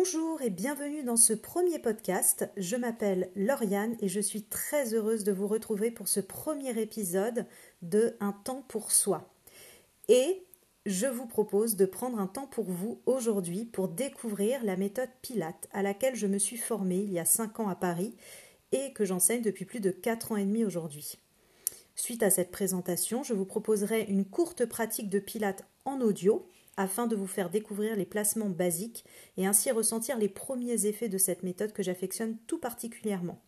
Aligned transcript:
Bonjour 0.00 0.40
et 0.42 0.50
bienvenue 0.50 1.02
dans 1.02 1.16
ce 1.16 1.32
premier 1.32 1.80
podcast. 1.80 2.48
Je 2.56 2.76
m'appelle 2.76 3.32
Lauriane 3.34 3.96
et 4.00 4.06
je 4.06 4.20
suis 4.20 4.44
très 4.44 4.94
heureuse 4.94 5.24
de 5.24 5.32
vous 5.32 5.48
retrouver 5.48 5.90
pour 5.90 6.06
ce 6.06 6.20
premier 6.20 6.80
épisode 6.80 7.46
de 7.82 8.14
Un 8.20 8.30
temps 8.30 8.64
pour 8.68 8.92
soi. 8.92 9.28
Et 10.06 10.44
je 10.86 11.08
vous 11.08 11.26
propose 11.26 11.74
de 11.74 11.84
prendre 11.84 12.20
un 12.20 12.28
temps 12.28 12.46
pour 12.46 12.66
vous 12.66 13.00
aujourd'hui 13.06 13.64
pour 13.64 13.88
découvrir 13.88 14.62
la 14.62 14.76
méthode 14.76 15.10
Pilate 15.20 15.68
à 15.72 15.82
laquelle 15.82 16.14
je 16.14 16.28
me 16.28 16.38
suis 16.38 16.58
formée 16.58 16.98
il 16.98 17.12
y 17.12 17.18
a 17.18 17.24
5 17.24 17.58
ans 17.58 17.68
à 17.68 17.74
Paris 17.74 18.14
et 18.70 18.92
que 18.92 19.04
j'enseigne 19.04 19.42
depuis 19.42 19.64
plus 19.64 19.80
de 19.80 19.90
4 19.90 20.30
ans 20.30 20.36
et 20.36 20.44
demi 20.44 20.64
aujourd'hui. 20.64 21.18
Suite 21.96 22.22
à 22.22 22.30
cette 22.30 22.52
présentation, 22.52 23.24
je 23.24 23.34
vous 23.34 23.46
proposerai 23.46 24.04
une 24.04 24.24
courte 24.24 24.64
pratique 24.64 25.10
de 25.10 25.18
Pilate 25.18 25.64
en 25.84 26.00
audio 26.00 26.46
afin 26.78 27.08
de 27.08 27.16
vous 27.16 27.26
faire 27.26 27.50
découvrir 27.50 27.96
les 27.96 28.06
placements 28.06 28.48
basiques 28.48 29.04
et 29.36 29.46
ainsi 29.46 29.70
ressentir 29.72 30.16
les 30.16 30.28
premiers 30.28 30.86
effets 30.86 31.08
de 31.08 31.18
cette 31.18 31.42
méthode 31.42 31.72
que 31.72 31.82
j'affectionne 31.82 32.38
tout 32.46 32.58
particulièrement. 32.58 33.42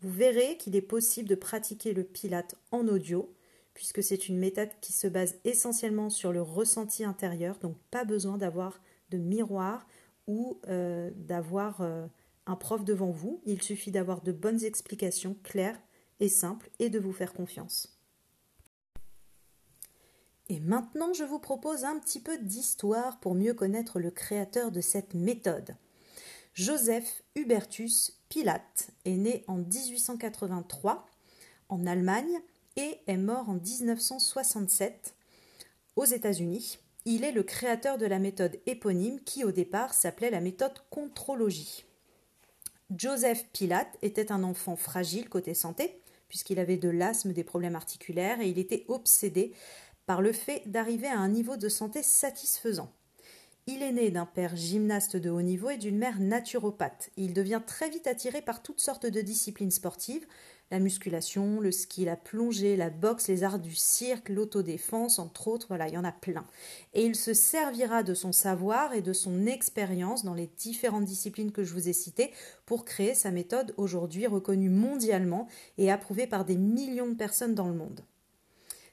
Vous 0.00 0.10
verrez 0.10 0.56
qu'il 0.56 0.74
est 0.74 0.82
possible 0.82 1.28
de 1.28 1.36
pratiquer 1.36 1.94
le 1.94 2.02
Pilate 2.02 2.56
en 2.72 2.88
audio, 2.88 3.32
puisque 3.72 4.02
c'est 4.02 4.28
une 4.28 4.36
méthode 4.36 4.70
qui 4.80 4.92
se 4.92 5.06
base 5.06 5.36
essentiellement 5.44 6.10
sur 6.10 6.32
le 6.32 6.42
ressenti 6.42 7.04
intérieur, 7.04 7.56
donc 7.58 7.76
pas 7.90 8.04
besoin 8.04 8.36
d'avoir 8.36 8.80
de 9.10 9.18
miroir 9.18 9.86
ou 10.26 10.58
euh, 10.68 11.10
d'avoir 11.14 11.80
euh, 11.82 12.06
un 12.46 12.56
prof 12.56 12.84
devant 12.84 13.12
vous, 13.12 13.40
il 13.46 13.62
suffit 13.62 13.92
d'avoir 13.92 14.22
de 14.22 14.32
bonnes 14.32 14.64
explications 14.64 15.36
claires 15.44 15.80
et 16.18 16.28
simples 16.28 16.68
et 16.80 16.90
de 16.90 16.98
vous 16.98 17.12
faire 17.12 17.32
confiance. 17.32 17.99
Et 20.50 20.58
maintenant, 20.58 21.12
je 21.12 21.22
vous 21.22 21.38
propose 21.38 21.84
un 21.84 22.00
petit 22.00 22.18
peu 22.18 22.36
d'histoire 22.36 23.20
pour 23.20 23.36
mieux 23.36 23.54
connaître 23.54 24.00
le 24.00 24.10
créateur 24.10 24.72
de 24.72 24.80
cette 24.80 25.14
méthode. 25.14 25.76
Joseph 26.54 27.22
Hubertus 27.36 28.18
Pilate 28.28 28.88
est 29.04 29.16
né 29.16 29.44
en 29.46 29.58
1883 29.58 31.06
en 31.68 31.86
Allemagne 31.86 32.40
et 32.74 32.98
est 33.06 33.16
mort 33.16 33.48
en 33.48 33.54
1967 33.54 35.14
aux 35.94 36.04
États-Unis. 36.04 36.80
Il 37.04 37.22
est 37.22 37.30
le 37.30 37.44
créateur 37.44 37.96
de 37.96 38.06
la 38.06 38.18
méthode 38.18 38.58
éponyme 38.66 39.20
qui 39.20 39.44
au 39.44 39.52
départ 39.52 39.94
s'appelait 39.94 40.30
la 40.30 40.40
méthode 40.40 40.82
contrologie. 40.90 41.84
Joseph 42.96 43.46
Pilate 43.52 43.96
était 44.02 44.32
un 44.32 44.42
enfant 44.42 44.74
fragile 44.74 45.28
côté 45.28 45.54
santé, 45.54 46.00
puisqu'il 46.28 46.58
avait 46.58 46.76
de 46.76 46.88
l'asthme, 46.88 47.32
des 47.32 47.44
problèmes 47.44 47.76
articulaires, 47.76 48.40
et 48.40 48.48
il 48.48 48.58
était 48.58 48.84
obsédé 48.88 49.52
par 50.10 50.22
le 50.22 50.32
fait 50.32 50.64
d'arriver 50.66 51.06
à 51.06 51.20
un 51.20 51.28
niveau 51.28 51.56
de 51.56 51.68
santé 51.68 52.02
satisfaisant. 52.02 52.90
Il 53.68 53.80
est 53.80 53.92
né 53.92 54.10
d'un 54.10 54.26
père 54.26 54.56
gymnaste 54.56 55.16
de 55.16 55.30
haut 55.30 55.40
niveau 55.40 55.70
et 55.70 55.76
d'une 55.76 55.98
mère 55.98 56.18
naturopathe. 56.18 57.10
Il 57.16 57.32
devient 57.32 57.62
très 57.64 57.88
vite 57.88 58.08
attiré 58.08 58.42
par 58.42 58.60
toutes 58.60 58.80
sortes 58.80 59.06
de 59.06 59.20
disciplines 59.20 59.70
sportives, 59.70 60.26
la 60.72 60.80
musculation, 60.80 61.60
le 61.60 61.70
ski, 61.70 62.06
la 62.06 62.16
plongée, 62.16 62.74
la 62.76 62.90
boxe, 62.90 63.28
les 63.28 63.44
arts 63.44 63.60
du 63.60 63.76
cirque, 63.76 64.30
l'autodéfense, 64.30 65.20
entre 65.20 65.46
autres, 65.46 65.68
voilà, 65.68 65.86
il 65.86 65.94
y 65.94 65.98
en 65.98 66.02
a 66.02 66.10
plein. 66.10 66.44
Et 66.92 67.04
il 67.04 67.14
se 67.14 67.32
servira 67.32 68.02
de 68.02 68.14
son 68.14 68.32
savoir 68.32 68.92
et 68.94 69.02
de 69.02 69.12
son 69.12 69.46
expérience 69.46 70.24
dans 70.24 70.34
les 70.34 70.50
différentes 70.58 71.04
disciplines 71.04 71.52
que 71.52 71.62
je 71.62 71.72
vous 71.72 71.88
ai 71.88 71.92
citées 71.92 72.32
pour 72.66 72.84
créer 72.84 73.14
sa 73.14 73.30
méthode 73.30 73.74
aujourd'hui 73.76 74.26
reconnue 74.26 74.70
mondialement 74.70 75.46
et 75.78 75.88
approuvée 75.88 76.26
par 76.26 76.44
des 76.44 76.56
millions 76.56 77.10
de 77.10 77.14
personnes 77.14 77.54
dans 77.54 77.68
le 77.68 77.74
monde. 77.74 78.00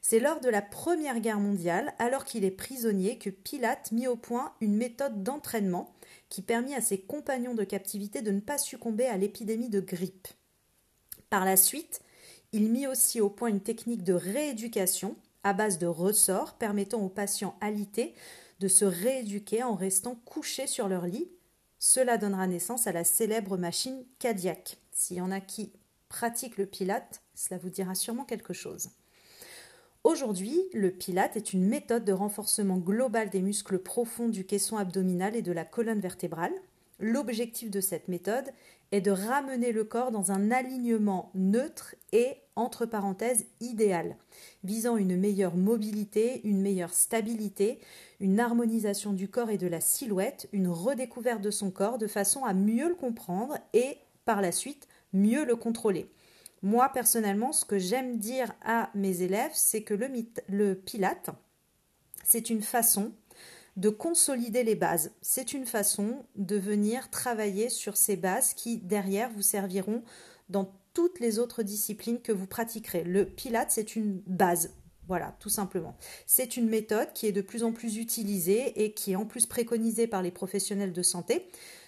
C'est 0.10 0.22
lors 0.22 0.40
de 0.40 0.48
la 0.48 0.62
Première 0.62 1.20
Guerre 1.20 1.42
mondiale, 1.42 1.94
alors 2.00 2.24
qu'il 2.24 2.46
est 2.46 2.52
prisonnier, 2.52 3.18
que 3.18 3.30
Pilate 3.30 3.92
mit 3.92 4.08
au 4.08 4.16
point 4.16 4.54
une 4.62 4.78
méthode 4.78 5.22
d'entraînement 5.22 5.94
qui 6.30 6.42
permit 6.42 6.74
à 6.76 6.80
ses 6.80 6.98
compagnons 6.98 7.56
de 7.56 7.66
captivité 7.66 8.22
de 8.22 8.32
ne 8.32 8.40
pas 8.40 8.58
succomber 8.58 9.06
à 9.06 9.18
l'épidémie 9.18 9.68
de 9.68 9.82
grippe. 9.82 10.30
Par 11.30 11.44
la 11.44 11.58
suite, 11.58 12.00
il 12.54 12.72
mit 12.72 12.88
aussi 12.88 13.20
au 13.20 13.30
point 13.30 13.50
une 13.50 13.60
technique 13.60 14.06
de 14.06 14.14
rééducation 14.14 15.18
à 15.44 15.52
base 15.52 15.78
de 15.78 15.88
ressorts 15.88 16.54
permettant 16.54 17.02
aux 17.02 17.10
patients 17.10 17.58
alités 17.60 18.16
de 18.62 18.70
se 18.70 18.86
rééduquer 18.86 19.62
en 19.64 19.76
restant 19.76 20.16
couchés 20.24 20.68
sur 20.68 20.88
leur 20.88 21.06
lit. 21.06 21.30
Cela 21.80 22.18
donnera 22.18 22.48
naissance 22.48 22.88
à 22.88 22.94
la 22.94 23.04
célèbre 23.04 23.58
machine 23.58 24.06
cardiaque. 24.20 24.78
S'il 24.90 25.18
y 25.18 25.22
en 25.22 25.32
a 25.32 25.42
qui 25.42 25.74
pratiquent 26.08 26.58
le 26.58 26.66
pilate, 26.66 27.24
cela 27.36 27.58
vous 27.58 27.70
dira 27.70 27.94
sûrement 27.94 28.24
quelque 28.24 28.54
chose. 28.54 28.92
Aujourd'hui, 30.04 30.62
le 30.74 30.92
Pilate 30.92 31.36
est 31.36 31.54
une 31.54 31.66
méthode 31.66 32.06
de 32.06 32.14
renforcement 32.14 32.78
global 32.78 33.30
des 33.30 33.42
muscles 33.42 33.80
profonds 33.80 34.30
du 34.30 34.46
caisson 34.46 34.78
abdominal 34.78 35.36
et 35.36 35.42
de 35.42 35.52
la 35.52 35.66
colonne 35.66 36.00
vertébrale. 36.00 36.54
L'objectif 37.00 37.70
de 37.70 37.82
cette 37.82 38.08
méthode 38.08 38.50
est 38.92 39.02
de 39.02 39.12
ramener 39.12 39.72
le 39.72 39.84
corps 39.84 40.12
dans 40.12 40.32
un 40.32 40.50
alignement 40.50 41.30
neutre 41.36 41.96
et, 42.14 42.38
entre 42.56 42.86
parenthèses, 42.86 43.46
idéal, 43.60 44.16
visant 44.64 44.98
une 44.98 45.18
meilleure 45.18 45.58
mobilité, 45.58 46.42
une 46.44 46.62
meilleure 46.62 46.94
stabilité, 46.94 47.80
une 48.20 48.40
harmonisation 48.40 49.14
du 49.14 49.28
corps 49.28 49.50
et 49.50 49.58
de 49.58 49.68
la 49.68 49.82
silhouette, 49.82 50.48
une 50.54 50.70
redécouverte 50.70 51.42
de 51.42 51.52
son 51.52 51.70
corps 51.70 51.98
de 51.98 52.08
façon 52.08 52.46
à 52.46 52.54
mieux 52.54 52.88
le 52.88 52.96
comprendre 52.96 53.58
et, 53.74 53.98
par 54.26 54.42
la 54.42 54.52
suite, 54.52 54.88
mieux 55.14 55.46
le 55.46 55.56
contrôler. 55.56 56.10
Moi, 56.62 56.90
personnellement, 56.90 57.52
ce 57.52 57.66
que 57.66 57.78
j'aime 57.78 58.18
dire 58.18 58.54
à 58.64 58.90
mes 58.96 59.22
élèves, 59.22 59.52
c'est 59.54 59.84
que 59.84 59.94
le, 59.94 60.10
le 60.50 60.76
pilate, 60.76 61.30
c'est 62.24 62.50
une 62.50 62.62
façon 62.62 63.14
de 63.78 63.90
consolider 63.90 64.64
les 64.64 64.76
bases. 64.76 65.12
C'est 65.22 65.54
une 65.54 65.66
façon 65.66 66.26
de 66.36 66.58
venir 66.58 67.10
travailler 67.12 67.70
sur 67.70 67.96
ces 67.96 68.18
bases 68.18 68.54
qui, 68.54 68.78
derrière, 68.78 69.30
vous 69.30 69.44
serviront 69.44 70.04
dans 70.50 70.74
toutes 70.94 71.20
les 71.20 71.38
autres 71.38 71.62
disciplines 71.62 72.22
que 72.22 72.32
vous 72.32 72.48
pratiquerez. 72.48 73.04
Le 73.04 73.26
pilate, 73.26 73.70
c'est 73.70 73.96
une 73.96 74.20
base. 74.26 74.72
Voilà, 75.08 75.36
tout 75.40 75.50
simplement. 75.50 75.96
C'est 76.26 76.58
une 76.58 76.68
méthode 76.68 77.14
qui 77.14 77.28
est 77.28 77.32
de 77.32 77.42
plus 77.42 77.64
en 77.64 77.72
plus 77.72 77.98
utilisée 77.98 78.84
et 78.84 78.94
qui 78.94 79.12
est 79.12 79.16
en 79.16 79.26
plus 79.26 79.46
préconisée 79.46 80.08
par 80.08 80.24
les 80.24 80.32
professionnels 80.32 80.92
de 80.92 81.04
santé 81.04 81.48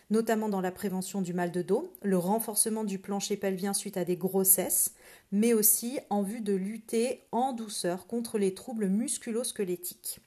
notamment 0.10 0.50
dans 0.50 0.62
la 0.62 0.72
prévention 0.72 1.22
du 1.22 1.34
mal 1.34 1.52
de 1.52 1.62
dos, 1.62 1.92
le 2.02 2.18
renforcement 2.18 2.84
du 2.84 3.00
plancher 3.00 3.38
pelvien 3.38 3.74
suite 3.74 3.98
à 3.98 4.06
des 4.06 4.18
grossesses, 4.18 4.96
mais 5.32 5.54
aussi 5.54 6.00
en 6.10 6.24
vue 6.24 6.42
de 6.42 6.54
lutter 6.54 7.24
en 7.32 7.54
douceur 7.54 8.08
contre 8.08 8.38
les 8.38 8.54
troubles 8.54 8.88
musculo-squelettiques. 8.88 10.20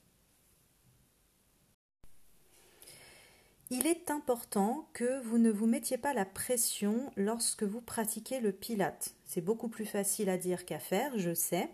Il 3.71 3.87
est 3.87 4.11
important 4.11 4.87
que 4.93 5.23
vous 5.23 5.39
ne 5.39 5.51
vous 5.51 5.67
mettiez 5.67 5.97
pas 5.97 6.13
la 6.13 6.27
pression 6.27 7.11
lorsque 7.17 7.63
vous 7.63 7.81
pratiquez 7.81 8.39
le 8.39 8.53
pilate. 8.53 9.15
C'est 9.25 9.41
beaucoup 9.41 9.69
plus 9.69 9.87
facile 9.87 10.29
à 10.29 10.37
dire 10.37 10.67
qu'à 10.67 10.79
faire, 10.79 11.19
je 11.19 11.33
sais. 11.33 11.71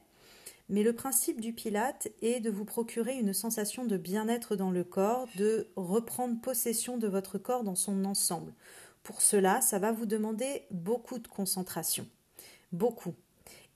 Mais 0.68 0.82
le 0.82 0.92
principe 0.92 1.40
du 1.40 1.52
pilate 1.52 2.08
est 2.20 2.40
de 2.40 2.50
vous 2.50 2.66
procurer 2.66 3.16
une 3.18 3.32
sensation 3.32 3.84
de 3.86 3.96
bien-être 3.96 4.54
dans 4.54 4.70
le 4.70 4.84
corps, 4.84 5.26
de 5.36 5.68
reprendre 5.76 6.40
possession 6.40 6.98
de 6.98 7.08
votre 7.08 7.38
corps 7.38 7.64
dans 7.64 7.74
son 7.74 8.04
ensemble. 8.04 8.52
Pour 9.02 9.22
cela, 9.22 9.62
ça 9.62 9.78
va 9.78 9.92
vous 9.92 10.04
demander 10.04 10.66
beaucoup 10.70 11.18
de 11.18 11.28
concentration. 11.28 12.06
Beaucoup. 12.72 13.14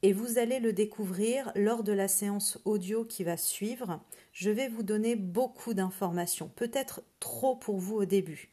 Et 0.02 0.12
vous 0.12 0.36
allez 0.36 0.58
le 0.58 0.72
découvrir 0.72 1.52
lors 1.54 1.84
de 1.84 1.92
la 1.92 2.08
séance 2.08 2.58
audio 2.64 3.04
qui 3.04 3.24
va 3.24 3.36
suivre. 3.36 4.00
Je 4.32 4.50
vais 4.50 4.68
vous 4.68 4.82
donner 4.82 5.16
beaucoup 5.16 5.74
d'informations, 5.74 6.50
peut-être 6.56 7.02
trop 7.20 7.56
pour 7.56 7.78
vous 7.78 7.96
au 7.96 8.04
début. 8.04 8.50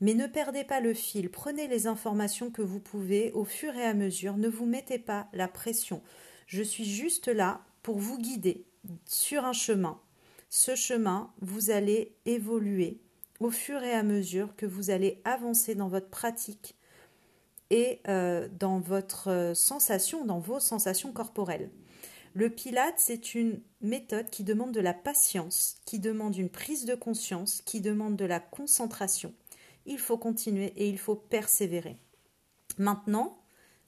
Mais 0.00 0.14
ne 0.14 0.26
perdez 0.26 0.64
pas 0.64 0.80
le 0.80 0.92
fil, 0.92 1.30
prenez 1.30 1.68
les 1.68 1.86
informations 1.86 2.50
que 2.50 2.62
vous 2.62 2.80
pouvez 2.80 3.30
au 3.32 3.44
fur 3.44 3.74
et 3.76 3.84
à 3.84 3.94
mesure, 3.94 4.36
ne 4.36 4.48
vous 4.48 4.66
mettez 4.66 4.98
pas 4.98 5.28
la 5.32 5.46
pression. 5.46 6.02
Je 6.46 6.62
suis 6.62 6.84
juste 6.84 7.28
là 7.28 7.64
pour 7.82 7.98
vous 7.98 8.18
guider 8.18 8.64
sur 9.06 9.44
un 9.44 9.52
chemin. 9.52 10.00
Ce 10.50 10.74
chemin, 10.74 11.32
vous 11.40 11.70
allez 11.70 12.14
évoluer 12.26 13.00
au 13.40 13.50
fur 13.50 13.82
et 13.82 13.92
à 13.92 14.02
mesure 14.02 14.54
que 14.56 14.66
vous 14.66 14.90
allez 14.90 15.20
avancer 15.24 15.74
dans 15.74 15.88
votre 15.88 16.08
pratique 16.08 16.76
et 17.70 18.00
euh, 18.06 18.48
dans 18.58 18.78
votre 18.78 19.52
sensation, 19.54 20.24
dans 20.24 20.38
vos 20.38 20.60
sensations 20.60 21.12
corporelles. 21.12 21.70
Le 22.34 22.48
Pilate, 22.48 22.98
c'est 22.98 23.34
une 23.34 23.60
méthode 23.80 24.30
qui 24.30 24.42
demande 24.44 24.72
de 24.72 24.80
la 24.80 24.94
patience, 24.94 25.76
qui 25.84 25.98
demande 25.98 26.36
une 26.36 26.48
prise 26.48 26.86
de 26.86 26.94
conscience, 26.94 27.60
qui 27.62 27.80
demande 27.80 28.16
de 28.16 28.24
la 28.24 28.40
concentration. 28.40 29.34
Il 29.84 29.98
faut 29.98 30.16
continuer 30.16 30.72
et 30.76 30.88
il 30.88 30.98
faut 30.98 31.16
persévérer. 31.16 31.98
Maintenant, 32.78 33.38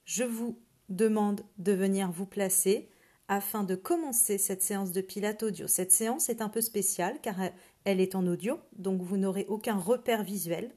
je 0.05 0.25
vous 0.25 0.59
demande 0.89 1.43
de 1.59 1.73
venir 1.73 2.11
vous 2.11 2.27
placer 2.27 2.89
afin 3.29 3.65
de 3.65 3.75
commencer 3.75 4.39
cette 4.39 4.63
séance 4.63 4.93
de 4.93 5.01
pilates 5.01 5.43
audio. 5.43 5.67
Cette 5.67 5.93
séance 5.93 6.29
est 6.29 6.43
un 6.43 6.49
peu 6.49 6.61
spéciale 6.61 7.19
car 7.23 7.37
elle 7.85 8.01
est 8.01 8.15
en 8.15 8.27
audio, 8.27 8.59
donc 8.77 9.03
vous 9.03 9.17
n'aurez 9.17 9.47
aucun 9.49 9.77
repère 9.77 10.23
visuel, 10.23 10.71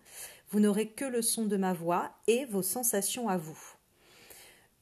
vous 0.49 0.59
n'aurez 0.59 0.87
que 0.87 1.05
le 1.05 1.21
son 1.21 1.45
de 1.45 1.57
ma 1.57 1.73
voix 1.73 2.11
et 2.27 2.45
vos 2.45 2.61
sensations 2.61 3.27
à 3.27 3.37
vous. 3.37 3.76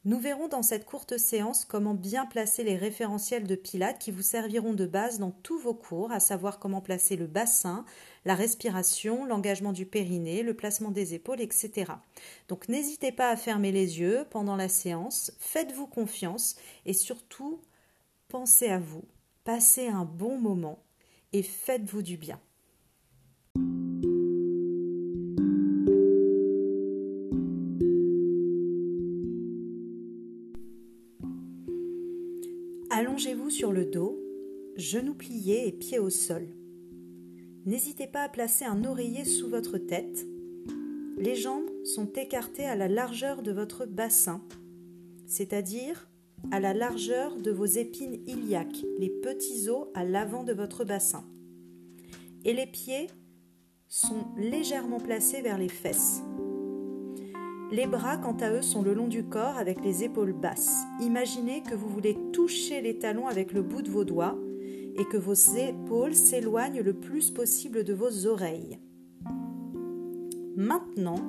Nous 0.05 0.19
verrons 0.19 0.47
dans 0.47 0.61
cette 0.61 0.85
courte 0.85 1.17
séance 1.17 1.65
comment 1.65 1.95
bien 1.95 2.27
placer 2.27 2.63
les 2.63 2.75
référentiels 2.75 3.47
de 3.47 3.55
Pilates 3.55 3.97
qui 3.97 4.11
vous 4.11 4.21
serviront 4.21 4.75
de 4.75 4.85
base 4.85 5.17
dans 5.17 5.31
tous 5.31 5.57
vos 5.57 5.73
cours, 5.73 6.11
à 6.11 6.19
savoir 6.19 6.59
comment 6.59 6.79
placer 6.79 7.15
le 7.15 7.25
bassin, 7.25 7.85
la 8.23 8.35
respiration, 8.35 9.25
l'engagement 9.25 9.73
du 9.73 9.87
périnée, 9.87 10.43
le 10.43 10.53
placement 10.53 10.91
des 10.91 11.15
épaules, 11.15 11.41
etc. 11.41 11.91
Donc 12.49 12.69
n'hésitez 12.69 13.11
pas 13.11 13.31
à 13.31 13.35
fermer 13.35 13.71
les 13.71 13.99
yeux 13.99 14.27
pendant 14.29 14.55
la 14.55 14.69
séance, 14.69 15.31
faites-vous 15.39 15.87
confiance 15.87 16.55
et 16.85 16.93
surtout 16.93 17.59
pensez 18.27 18.67
à 18.67 18.77
vous, 18.77 19.05
passez 19.43 19.87
un 19.87 20.05
bon 20.05 20.37
moment 20.37 20.83
et 21.33 21.41
faites-vous 21.41 22.03
du 22.03 22.17
bien. 22.17 22.39
Allongez-vous 33.15 33.49
sur 33.49 33.71
le 33.71 33.85
dos, 33.85 34.19
genoux 34.75 35.13
pliés 35.13 35.69
et 35.69 35.71
pieds 35.71 35.99
au 35.99 36.09
sol. 36.09 36.49
N'hésitez 37.65 38.07
pas 38.07 38.23
à 38.23 38.27
placer 38.27 38.65
un 38.65 38.83
oreiller 38.83 39.23
sous 39.23 39.47
votre 39.47 39.77
tête. 39.77 40.27
Les 41.17 41.35
jambes 41.35 41.69
sont 41.85 42.11
écartées 42.11 42.65
à 42.65 42.75
la 42.75 42.89
largeur 42.89 43.41
de 43.41 43.53
votre 43.53 43.85
bassin, 43.85 44.43
c'est-à-dire 45.27 46.09
à 46.51 46.59
la 46.59 46.73
largeur 46.73 47.37
de 47.37 47.51
vos 47.51 47.63
épines 47.63 48.21
iliaques, 48.27 48.83
les 48.99 49.09
petits 49.09 49.69
os 49.69 49.87
à 49.93 50.03
l'avant 50.03 50.43
de 50.43 50.51
votre 50.51 50.83
bassin. 50.83 51.23
Et 52.43 52.51
les 52.51 52.67
pieds 52.67 53.07
sont 53.87 54.25
légèrement 54.35 54.99
placés 54.99 55.41
vers 55.41 55.57
les 55.57 55.69
fesses. 55.69 56.21
Les 57.71 57.87
bras, 57.87 58.17
quant 58.17 58.37
à 58.41 58.51
eux, 58.51 58.61
sont 58.61 58.83
le 58.83 58.93
long 58.93 59.07
du 59.07 59.23
corps 59.23 59.57
avec 59.57 59.83
les 59.83 60.03
épaules 60.03 60.33
basses. 60.33 60.83
Imaginez 61.01 61.63
que 61.63 61.73
vous 61.73 61.89
voulez 61.89 62.15
toucher 62.31 62.79
les 62.79 62.99
talons 62.99 63.27
avec 63.27 63.53
le 63.53 63.63
bout 63.63 63.81
de 63.81 63.89
vos 63.89 64.03
doigts 64.03 64.37
et 64.97 65.05
que 65.05 65.17
vos 65.17 65.33
épaules 65.33 66.13
s'éloignent 66.13 66.81
le 66.81 66.93
plus 66.93 67.31
possible 67.31 67.83
de 67.83 67.93
vos 67.93 68.27
oreilles. 68.27 68.79
Maintenant, 70.55 71.19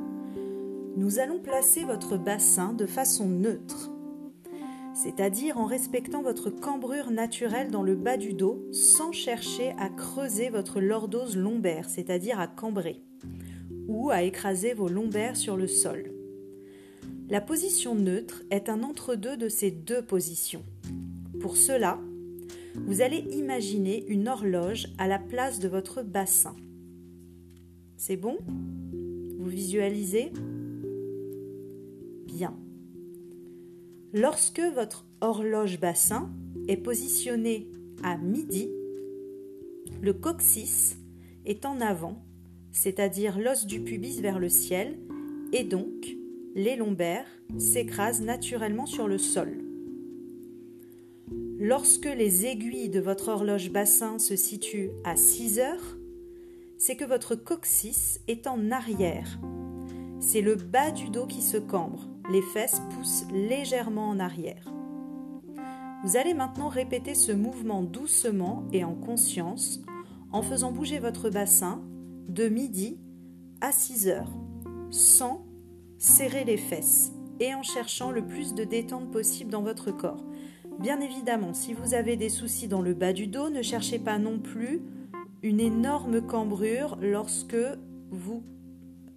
nous 0.97 1.19
allons 1.19 1.41
placer 1.41 1.85
votre 1.85 2.17
bassin 2.17 2.75
de 2.75 2.87
façon 2.87 3.27
neutre, 3.27 3.91
c'est-à-dire 4.95 5.59
en 5.59 5.67
respectant 5.67 6.23
votre 6.23 6.51
cambrure 6.51 7.11
naturelle 7.11 7.71
dans 7.71 7.83
le 7.83 7.97
bas 7.97 8.17
du 8.17 8.35
dos 8.35 8.63
sans 8.73 9.11
chercher 9.11 9.75
à 9.79 9.89
creuser 9.89 10.49
votre 10.49 10.81
lordose 10.81 11.37
lombaire, 11.37 11.89
c'est-à-dire 11.89 12.39
à 12.39 12.47
cambrer, 12.47 13.03
ou 13.89 14.11
à 14.11 14.23
écraser 14.23 14.75
vos 14.75 14.89
lombaires 14.89 15.37
sur 15.37 15.57
le 15.57 15.67
sol. 15.67 16.16
La 17.29 17.41
position 17.41 17.97
neutre 17.97 18.45
est 18.51 18.69
un 18.69 18.85
entre-deux 18.85 19.37
de 19.37 19.49
ces 19.49 19.73
deux 19.73 20.01
positions. 20.01 20.63
Pour 21.41 21.57
cela, 21.57 21.99
vous 22.87 23.01
allez 23.01 23.19
imaginer 23.33 24.07
une 24.07 24.29
horloge 24.29 24.87
à 24.97 25.09
la 25.09 25.19
place 25.19 25.59
de 25.59 25.67
votre 25.67 26.03
bassin. 26.03 26.55
C'est 27.97 28.17
bon? 28.17 28.39
Vous 29.39 29.49
visualisez? 29.49 30.31
Bien. 32.27 32.57
Lorsque 34.13 34.63
votre 34.75 35.05
horloge 35.21 35.81
bassin 35.81 36.31
est 36.69 36.77
positionnée 36.77 37.67
à 38.05 38.17
midi, 38.19 38.71
le 40.01 40.13
coccyx 40.13 40.97
est 41.45 41.67
en 41.67 41.81
avant, 41.81 42.25
c'est-à-dire 42.71 43.39
l'os 43.41 43.67
du 43.67 43.81
pubis 43.81 44.21
vers 44.21 44.39
le 44.39 44.49
ciel, 44.49 44.97
et 45.53 45.65
donc 45.65 46.16
les 46.57 46.75
lombaires 46.75 47.29
s'écrasent 47.59 48.23
naturellement 48.23 48.87
sur 48.87 49.07
le 49.07 49.19
sol. 49.19 49.63
Lorsque 51.59 52.07
les 52.07 52.47
aiguilles 52.47 52.89
de 52.89 52.99
votre 52.99 53.29
horloge 53.29 53.71
bassin 53.71 54.19
se 54.19 54.37
situent 54.37 54.91
à 55.05 55.17
6 55.17 55.59
heures, 55.59 55.97
c'est 56.79 56.97
que 56.97 57.05
votre 57.05 57.35
coccyx 57.35 58.21
est 58.27 58.47
en 58.47 58.71
arrière. 58.71 59.39
C'est 60.19 60.41
le 60.41 60.55
bas 60.55 60.91
du 60.91 61.11
dos 61.11 61.27
qui 61.27 61.43
se 61.43 61.59
cambre, 61.59 62.09
les 62.33 62.43
fesses 62.43 62.81
poussent 62.95 63.27
légèrement 63.33 64.09
en 64.09 64.19
arrière. 64.19 64.73
Vous 66.05 66.17
allez 66.17 66.33
maintenant 66.33 66.69
répéter 66.69 67.15
ce 67.15 67.33
mouvement 67.33 67.83
doucement 67.83 68.65
et 68.73 68.83
en 68.83 68.95
conscience 68.95 69.83
en 70.33 70.41
faisant 70.41 70.73
bouger 70.73 71.01
votre 71.01 71.29
bassin 71.29 71.83
de 72.29 72.49
midi 72.49 72.99
à 73.61 73.73
6 73.73 74.09
heures, 74.09 74.33
sans 74.91 75.46
serrez 75.99 76.45
les 76.45 76.57
fesses 76.57 77.13
et 77.41 77.55
en 77.55 77.63
cherchant 77.63 78.11
le 78.11 78.25
plus 78.27 78.55
de 78.55 78.65
détente 78.65 79.11
possible 79.11 79.51
dans 79.51 79.63
votre 79.63 79.91
corps. 79.91 80.25
Bien 80.79 81.01
évidemment, 81.01 81.55
si 81.55 81.73
vous 81.73 81.95
avez 81.95 82.17
des 82.17 82.29
soucis 82.29 82.69
dans 82.69 82.83
le 82.83 82.95
bas 82.95 83.13
du 83.13 83.27
dos, 83.27 83.49
ne 83.49 83.63
cherchez 83.63 83.99
pas 83.99 84.19
non 84.19 84.39
plus 84.39 84.83
une 85.43 85.61
énorme 85.61 86.21
cambrure 86.21 86.99
lorsque 87.01 87.57
vous 88.11 88.43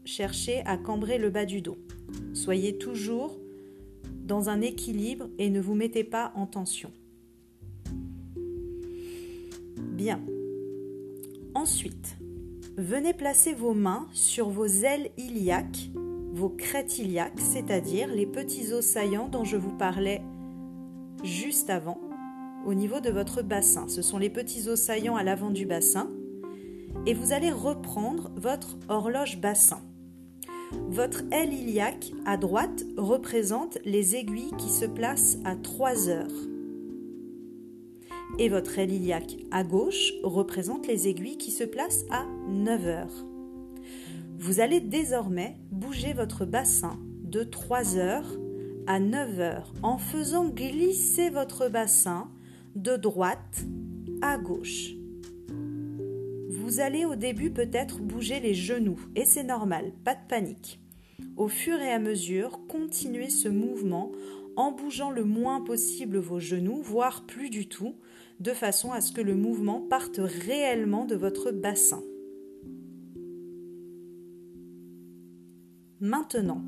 cherchez 0.05 0.61
à 0.65 0.77
cambrer 0.77 1.17
le 1.17 1.29
bas 1.29 1.45
du 1.45 1.61
dos. 1.61 1.77
Soyez 2.33 2.77
toujours 2.77 3.37
dans 4.23 4.49
un 4.49 4.61
équilibre 4.61 5.27
et 5.37 5.49
ne 5.49 5.59
vous 5.59 5.75
mettez 5.75 6.03
pas 6.03 6.31
en 6.35 6.45
tension. 6.45 6.91
Bien. 9.77 10.21
Ensuite, 11.55 12.15
venez 12.77 13.13
placer 13.13 13.53
vos 13.53 13.73
mains 13.73 14.07
sur 14.13 14.49
vos 14.49 14.65
ailes 14.65 15.11
iliaques 15.17 15.89
vos 16.33 16.49
crêtes 16.49 16.99
iliaques, 16.99 17.39
c'est-à-dire 17.39 18.07
les 18.07 18.25
petits 18.25 18.73
os 18.73 18.85
saillants 18.85 19.27
dont 19.27 19.43
je 19.43 19.57
vous 19.57 19.75
parlais 19.75 20.21
juste 21.23 21.69
avant, 21.69 21.99
au 22.65 22.73
niveau 22.73 22.99
de 22.99 23.09
votre 23.09 23.41
bassin. 23.41 23.87
Ce 23.87 24.01
sont 24.01 24.17
les 24.17 24.29
petits 24.29 24.69
os 24.69 24.79
saillants 24.79 25.15
à 25.15 25.23
l'avant 25.23 25.49
du 25.49 25.65
bassin. 25.65 26.09
Et 27.05 27.13
vous 27.13 27.33
allez 27.33 27.51
reprendre 27.51 28.31
votre 28.35 28.77
horloge 28.87 29.39
bassin. 29.39 29.81
Votre 30.89 31.23
aile 31.31 31.53
iliaque 31.53 32.11
à 32.25 32.37
droite 32.37 32.83
représente 32.97 33.79
les 33.85 34.15
aiguilles 34.15 34.51
qui 34.57 34.69
se 34.69 34.85
placent 34.85 35.37
à 35.43 35.55
3 35.55 36.09
heures. 36.09 36.27
Et 38.37 38.49
votre 38.49 38.77
aile 38.77 38.91
iliaque 38.91 39.37
à 39.51 39.63
gauche 39.63 40.13
représente 40.23 40.87
les 40.87 41.07
aiguilles 41.07 41.37
qui 41.37 41.51
se 41.51 41.63
placent 41.63 42.05
à 42.11 42.25
9 42.47 42.85
heures. 42.85 43.28
Vous 44.39 44.62
allez 44.62 44.80
désormais 44.80 45.57
bouger 45.69 46.13
votre 46.13 46.45
bassin 46.45 46.97
de 47.24 47.44
3 47.44 47.97
heures 47.97 48.39
à 48.88 48.97
9 48.97 49.39
heures 49.41 49.74
en 49.83 49.97
faisant 49.97 50.47
glisser 50.47 51.30
votre 51.30 51.68
bassin 51.68 52.31
de 52.74 52.95
droite 52.95 53.65
à 54.21 54.38
gauche. 54.38 54.91
Vous 56.47 56.80
allez 56.80 57.03
au 57.03 57.15
début 57.15 57.51
peut-être 57.51 58.00
bouger 58.00 58.39
les 58.39 58.53
genoux 58.53 59.01
et 59.13 59.25
c'est 59.25 59.44
normal, 59.44 59.91
pas 60.05 60.15
de 60.15 60.25
panique. 60.29 60.79
Au 61.36 61.50
fur 61.50 61.77
et 61.81 61.91
à 61.91 62.00
mesure, 62.00 62.62
continuez 62.69 63.29
ce 63.29 63.50
mouvement 63.50 64.13
en 64.55 64.72
bougeant 64.72 65.12
le 65.12 65.25
moins 65.25 65.60
possible 65.60 66.17
vos 66.17 66.39
genoux, 66.39 66.81
voire 66.81 67.25
plus 67.25 67.50
du 67.50 67.67
tout, 67.67 67.96
de 68.39 68.53
façon 68.53 68.93
à 68.93 69.01
ce 69.01 69.12
que 69.12 69.22
le 69.22 69.36
mouvement 69.36 69.81
parte 69.81 70.22
réellement 70.24 71.03
de 71.03 71.15
votre 71.15 71.51
bassin. 71.51 72.01
Maintenant, 76.01 76.62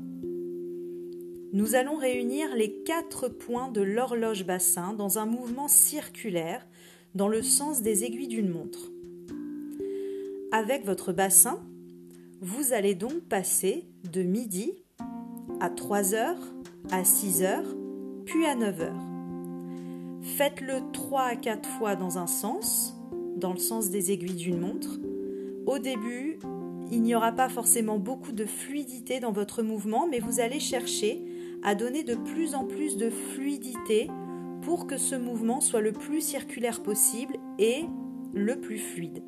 nous 1.54 1.74
allons 1.74 1.96
réunir 1.96 2.54
les 2.54 2.70
quatre 2.84 3.28
points 3.28 3.70
de 3.70 3.80
l'horloge 3.80 4.44
bassin 4.44 4.92
dans 4.92 5.18
un 5.18 5.24
mouvement 5.24 5.68
circulaire 5.68 6.66
dans 7.14 7.28
le 7.28 7.40
sens 7.40 7.80
des 7.80 8.04
aiguilles 8.04 8.28
d'une 8.28 8.50
montre. 8.50 8.92
Avec 10.50 10.84
votre 10.84 11.14
bassin, 11.14 11.60
vous 12.42 12.74
allez 12.74 12.94
donc 12.94 13.20
passer 13.20 13.86
de 14.12 14.22
midi 14.22 14.74
à 15.60 15.70
3 15.70 16.12
heures, 16.12 16.52
à 16.90 17.02
6 17.02 17.42
heures, 17.42 17.74
puis 18.26 18.44
à 18.44 18.54
9 18.54 18.80
heures. 18.82 19.02
Faites-le 20.36 20.92
3 20.92 21.22
à 21.22 21.36
4 21.36 21.66
fois 21.78 21.96
dans 21.96 22.18
un 22.18 22.26
sens, 22.26 22.94
dans 23.36 23.54
le 23.54 23.58
sens 23.58 23.88
des 23.88 24.12
aiguilles 24.12 24.36
d'une 24.36 24.60
montre. 24.60 24.98
Au 25.64 25.78
début, 25.78 26.38
il 26.90 27.02
n'y 27.02 27.14
aura 27.14 27.32
pas 27.32 27.48
forcément 27.48 27.98
beaucoup 27.98 28.32
de 28.32 28.44
fluidité 28.44 29.20
dans 29.20 29.32
votre 29.32 29.62
mouvement, 29.62 30.06
mais 30.06 30.20
vous 30.20 30.40
allez 30.40 30.60
chercher 30.60 31.22
à 31.62 31.74
donner 31.74 32.02
de 32.02 32.14
plus 32.14 32.54
en 32.54 32.64
plus 32.64 32.96
de 32.96 33.10
fluidité 33.10 34.08
pour 34.62 34.86
que 34.86 34.96
ce 34.96 35.14
mouvement 35.14 35.60
soit 35.60 35.80
le 35.80 35.92
plus 35.92 36.20
circulaire 36.20 36.82
possible 36.82 37.36
et 37.58 37.84
le 38.32 38.60
plus 38.60 38.78
fluide. 38.78 39.22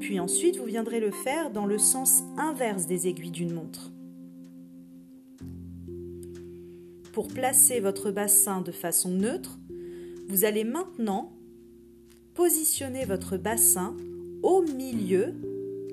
Puis 0.00 0.20
ensuite, 0.20 0.58
vous 0.58 0.64
viendrez 0.64 1.00
le 1.00 1.10
faire 1.10 1.50
dans 1.50 1.66
le 1.66 1.78
sens 1.78 2.22
inverse 2.36 2.86
des 2.86 3.08
aiguilles 3.08 3.30
d'une 3.30 3.52
montre. 3.52 3.90
Pour 7.12 7.28
placer 7.28 7.80
votre 7.80 8.10
bassin 8.10 8.60
de 8.60 8.72
façon 8.72 9.10
neutre, 9.10 9.58
vous 10.28 10.44
allez 10.44 10.64
maintenant 10.64 11.32
positionner 12.34 13.04
votre 13.04 13.36
bassin 13.36 13.96
au 14.42 14.62
milieu 14.62 15.34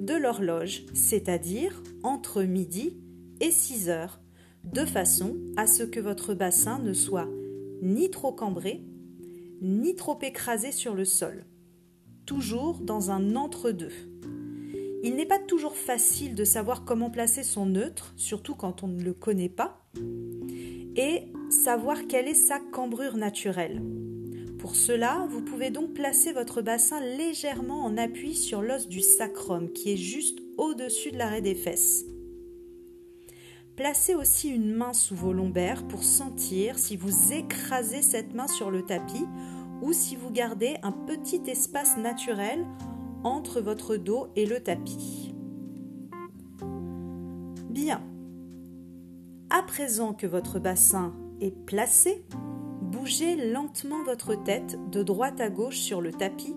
de 0.01 0.15
l'horloge, 0.15 0.83
c'est-à-dire 0.93 1.81
entre 2.01 2.41
midi 2.41 2.97
et 3.39 3.51
6 3.51 3.89
heures, 3.89 4.19
de 4.63 4.83
façon 4.83 5.37
à 5.57 5.67
ce 5.67 5.83
que 5.83 5.99
votre 5.99 6.33
bassin 6.33 6.79
ne 6.79 6.91
soit 6.91 7.29
ni 7.83 8.09
trop 8.09 8.31
cambré, 8.31 8.83
ni 9.61 9.95
trop 9.95 10.17
écrasé 10.23 10.71
sur 10.71 10.95
le 10.95 11.05
sol, 11.05 11.45
toujours 12.25 12.79
dans 12.79 13.11
un 13.11 13.35
entre-deux. 13.35 13.93
Il 15.03 15.15
n'est 15.15 15.27
pas 15.27 15.39
toujours 15.39 15.75
facile 15.75 16.33
de 16.33 16.45
savoir 16.45 16.83
comment 16.83 17.11
placer 17.11 17.43
son 17.43 17.67
neutre, 17.67 18.13
surtout 18.17 18.55
quand 18.55 18.83
on 18.83 18.87
ne 18.87 19.03
le 19.03 19.13
connaît 19.13 19.49
pas, 19.49 19.87
et 20.95 21.31
savoir 21.51 22.07
quelle 22.07 22.27
est 22.27 22.33
sa 22.33 22.59
cambrure 22.59 23.17
naturelle. 23.17 23.81
Pour 24.61 24.75
cela, 24.75 25.25
vous 25.27 25.41
pouvez 25.41 25.71
donc 25.71 25.95
placer 25.95 26.33
votre 26.33 26.61
bassin 26.61 26.99
légèrement 26.99 27.83
en 27.83 27.97
appui 27.97 28.35
sur 28.35 28.61
l'os 28.61 28.87
du 28.87 29.01
sacrum 29.01 29.71
qui 29.71 29.91
est 29.91 29.97
juste 29.97 30.37
au-dessus 30.59 31.11
de 31.11 31.17
l'arrêt 31.17 31.41
des 31.41 31.55
fesses. 31.55 32.05
Placez 33.75 34.13
aussi 34.13 34.49
une 34.49 34.71
main 34.71 34.93
sous 34.93 35.15
vos 35.15 35.33
lombaires 35.33 35.87
pour 35.87 36.03
sentir 36.03 36.77
si 36.77 36.95
vous 36.95 37.33
écrasez 37.33 38.03
cette 38.03 38.35
main 38.35 38.45
sur 38.45 38.69
le 38.69 38.83
tapis 38.83 39.25
ou 39.81 39.93
si 39.93 40.15
vous 40.15 40.29
gardez 40.29 40.75
un 40.83 40.91
petit 40.91 41.41
espace 41.47 41.97
naturel 41.97 42.63
entre 43.23 43.61
votre 43.61 43.95
dos 43.95 44.27
et 44.35 44.45
le 44.45 44.59
tapis. 44.59 45.33
Bien. 47.67 48.03
À 49.49 49.63
présent 49.63 50.13
que 50.13 50.27
votre 50.27 50.59
bassin 50.59 51.15
est 51.39 51.49
placé, 51.65 52.23
bougez 52.91 53.37
lentement 53.51 54.03
votre 54.03 54.35
tête 54.35 54.77
de 54.89 55.01
droite 55.01 55.39
à 55.39 55.49
gauche 55.49 55.77
sur 55.77 56.01
le 56.01 56.11
tapis 56.11 56.55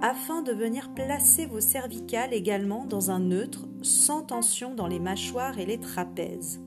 afin 0.00 0.42
de 0.42 0.52
venir 0.52 0.92
placer 0.92 1.46
vos 1.46 1.60
cervicales 1.60 2.34
également 2.34 2.84
dans 2.84 3.10
un 3.10 3.20
neutre 3.20 3.66
sans 3.82 4.22
tension 4.22 4.74
dans 4.74 4.88
les 4.88 4.98
mâchoires 4.98 5.58
et 5.58 5.64
les 5.64 5.78
trapèzes. 5.78 6.60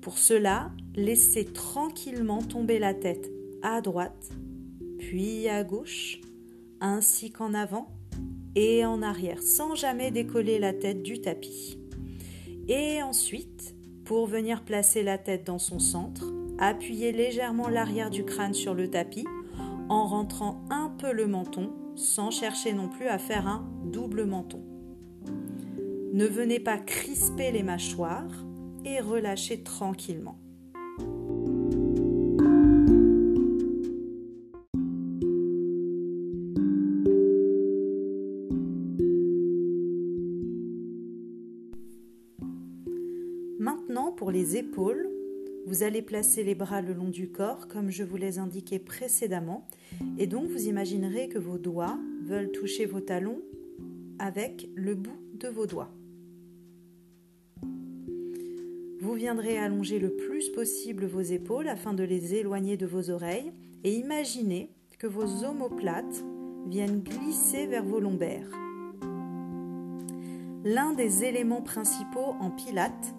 Pour 0.00 0.18
cela, 0.18 0.72
laissez 0.94 1.44
tranquillement 1.44 2.42
tomber 2.42 2.78
la 2.78 2.94
tête 2.94 3.30
à 3.62 3.80
droite, 3.80 4.30
puis 4.98 5.48
à 5.48 5.62
gauche, 5.62 6.20
ainsi 6.80 7.30
qu'en 7.30 7.54
avant 7.54 7.88
et 8.54 8.86
en 8.86 9.02
arrière, 9.02 9.42
sans 9.42 9.74
jamais 9.74 10.10
décoller 10.10 10.58
la 10.58 10.72
tête 10.72 11.02
du 11.02 11.20
tapis. 11.20 11.78
Et 12.68 13.02
ensuite, 13.02 13.74
pour 14.04 14.26
venir 14.26 14.64
placer 14.64 15.02
la 15.02 15.18
tête 15.18 15.44
dans 15.44 15.58
son 15.58 15.78
centre, 15.78 16.32
appuyez 16.58 17.12
légèrement 17.12 17.68
l'arrière 17.68 18.10
du 18.10 18.24
crâne 18.24 18.54
sur 18.54 18.74
le 18.74 18.88
tapis 18.88 19.26
en 19.88 20.06
rentrant 20.06 20.64
un 20.70 20.88
peu 20.98 21.12
le 21.12 21.26
menton, 21.26 21.72
sans 21.94 22.30
chercher 22.30 22.72
non 22.72 22.88
plus 22.88 23.06
à 23.06 23.18
faire 23.18 23.46
un 23.46 23.68
double 23.84 24.24
menton. 24.24 24.62
Ne 26.12 26.26
venez 26.26 26.60
pas 26.60 26.78
crisper 26.78 27.52
les 27.52 27.62
mâchoires 27.62 28.44
et 28.84 29.00
relâchez 29.00 29.62
tranquillement. 29.62 30.38
Maintenant, 43.58 44.12
pour 44.12 44.30
les 44.30 44.56
épaules, 44.56 45.08
vous 45.66 45.82
allez 45.82 46.00
placer 46.00 46.44
les 46.44 46.54
bras 46.54 46.80
le 46.80 46.94
long 46.94 47.08
du 47.08 47.28
corps 47.28 47.66
comme 47.66 47.90
je 47.90 48.04
vous 48.04 48.16
l'ai 48.16 48.38
indiqué 48.38 48.78
précédemment 48.78 49.66
et 50.16 50.28
donc 50.28 50.48
vous 50.48 50.68
imaginerez 50.68 51.28
que 51.28 51.38
vos 51.38 51.58
doigts 51.58 51.98
veulent 52.22 52.52
toucher 52.52 52.86
vos 52.86 53.00
talons 53.00 53.40
avec 54.20 54.68
le 54.76 54.94
bout 54.94 55.18
de 55.34 55.48
vos 55.48 55.66
doigts. 55.66 55.92
Vous 59.00 59.14
viendrez 59.14 59.58
allonger 59.58 59.98
le 59.98 60.10
plus 60.10 60.48
possible 60.50 61.04
vos 61.04 61.20
épaules 61.20 61.68
afin 61.68 61.94
de 61.94 62.04
les 62.04 62.34
éloigner 62.34 62.76
de 62.76 62.86
vos 62.86 63.10
oreilles 63.10 63.52
et 63.82 63.92
imaginez 63.92 64.70
que 64.98 65.08
vos 65.08 65.44
omoplates 65.44 66.24
viennent 66.68 67.02
glisser 67.02 67.66
vers 67.66 67.84
vos 67.84 68.00
lombaires. 68.00 68.50
L'un 70.64 70.92
des 70.92 71.24
éléments 71.24 71.62
principaux 71.62 72.34
en 72.40 72.50
pilates 72.50 73.14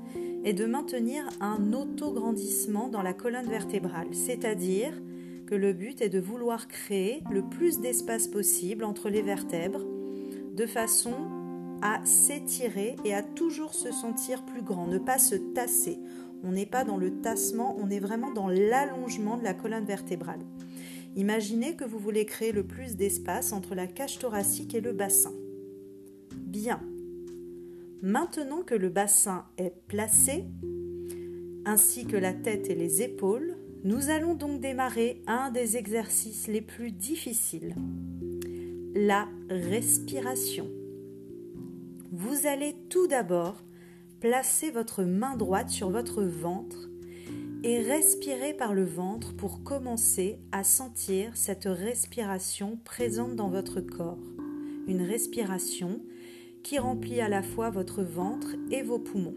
est 0.47 0.53
de 0.53 0.65
maintenir 0.65 1.27
un 1.41 1.73
autograndissement 1.73 2.87
dans 2.87 3.01
la 3.01 3.11
colonne 3.11 3.49
vertébrale, 3.49 4.07
c'est-à-dire 4.13 4.93
que 5.45 5.55
le 5.55 5.73
but 5.73 6.01
est 6.01 6.07
de 6.07 6.21
vouloir 6.21 6.69
créer 6.69 7.21
le 7.29 7.41
plus 7.41 7.81
d'espace 7.81 8.29
possible 8.29 8.85
entre 8.85 9.09
les 9.09 9.21
vertèbres 9.21 9.83
de 10.55 10.65
façon 10.65 11.15
à 11.81 11.99
s'étirer 12.05 12.95
et 13.03 13.13
à 13.13 13.23
toujours 13.23 13.73
se 13.73 13.91
sentir 13.91 14.45
plus 14.45 14.61
grand, 14.61 14.87
ne 14.87 14.99
pas 14.99 15.17
se 15.17 15.35
tasser. 15.35 15.99
On 16.45 16.53
n'est 16.53 16.65
pas 16.65 16.85
dans 16.85 16.97
le 16.97 17.19
tassement, 17.19 17.75
on 17.77 17.89
est 17.89 17.99
vraiment 17.99 18.31
dans 18.31 18.47
l'allongement 18.47 19.35
de 19.35 19.43
la 19.43 19.53
colonne 19.53 19.85
vertébrale. 19.85 20.39
Imaginez 21.17 21.75
que 21.75 21.83
vous 21.83 21.99
voulez 21.99 22.25
créer 22.25 22.53
le 22.53 22.63
plus 22.63 22.95
d'espace 22.95 23.51
entre 23.51 23.75
la 23.75 23.85
cage 23.85 24.17
thoracique 24.17 24.73
et 24.75 24.81
le 24.81 24.93
bassin. 24.93 25.33
Bien. 26.37 26.79
Maintenant 28.01 28.61
que 28.63 28.75
le 28.75 28.89
bassin 28.89 29.45
est 29.57 29.73
placé, 29.87 30.45
ainsi 31.65 32.05
que 32.05 32.17
la 32.17 32.33
tête 32.33 32.69
et 32.69 32.75
les 32.75 33.01
épaules, 33.01 33.57
nous 33.83 34.09
allons 34.09 34.35
donc 34.35 34.59
démarrer 34.59 35.21
un 35.27 35.51
des 35.51 35.77
exercices 35.77 36.47
les 36.47 36.61
plus 36.61 36.91
difficiles, 36.91 37.75
la 38.95 39.27
respiration 39.49 40.69
vous 42.11 42.47
allez 42.47 42.73
tout 42.89 43.07
d'abord 43.07 43.63
placer 44.21 44.71
votre 44.71 45.03
main 45.03 45.35
droite 45.35 45.69
sur 45.69 45.89
votre 45.89 46.23
ventre 46.23 46.89
et 47.63 47.79
respirer 47.81 48.53
par 48.53 48.73
le 48.73 48.85
ventre 48.85 49.35
pour 49.35 49.63
commencer 49.63 50.39
à 50.51 50.63
sentir 50.63 51.35
cette 51.35 51.65
respiration 51.65 52.79
présente 52.85 53.35
dans 53.35 53.49
votre 53.49 53.81
corps. 53.81 54.17
Une 54.87 55.01
respiration 55.01 56.01
qui 56.63 56.79
remplit 56.79 57.21
à 57.21 57.29
la 57.29 57.43
fois 57.43 57.69
votre 57.69 58.03
ventre 58.03 58.55
et 58.71 58.81
vos 58.81 58.99
poumons. 58.99 59.35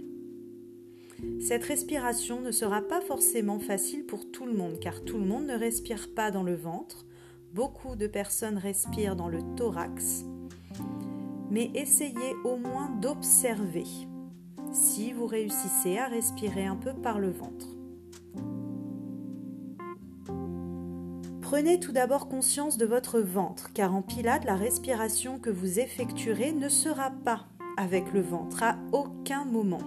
Cette 1.41 1.65
respiration 1.65 2.41
ne 2.41 2.51
sera 2.51 2.83
pas 2.83 3.01
forcément 3.01 3.59
facile 3.59 4.07
pour 4.07 4.31
tout 4.31 4.47
le 4.47 4.55
monde 4.55 4.79
car 4.81 5.05
tout 5.05 5.19
le 5.19 5.27
monde 5.27 5.47
ne 5.47 5.57
respire 5.57 6.15
pas 6.15 6.31
dans 6.31 6.43
le 6.43 6.55
ventre. 6.55 7.07
Beaucoup 7.53 7.97
de 7.97 8.07
personnes 8.07 8.59
respirent 8.59 9.17
dans 9.17 9.29
le 9.29 9.41
thorax 9.57 10.25
mais 11.51 11.71
essayez 11.75 12.35
au 12.45 12.57
moins 12.57 12.91
d'observer 13.01 13.85
si 14.73 15.13
vous 15.13 15.27
réussissez 15.27 15.99
à 15.99 16.07
respirer 16.07 16.65
un 16.65 16.77
peu 16.77 16.95
par 16.95 17.19
le 17.19 17.31
ventre. 17.31 17.80
Prenez 21.51 21.81
tout 21.81 21.91
d'abord 21.91 22.29
conscience 22.29 22.79
de 22.79 22.87
votre 22.87 23.19
ventre, 23.19 23.73
car 23.73 23.93
en 23.93 24.03
pilates, 24.03 24.45
la 24.45 24.55
respiration 24.55 25.41
que 25.41 25.51
vous 25.51 25.81
effectuerez 25.81 26.53
ne 26.53 26.69
sera 26.69 27.11
pas 27.11 27.49
avec 27.77 28.13
le 28.13 28.21
ventre 28.21 28.63
à 28.63 28.79
aucun 28.93 29.45
moment. 29.47 29.83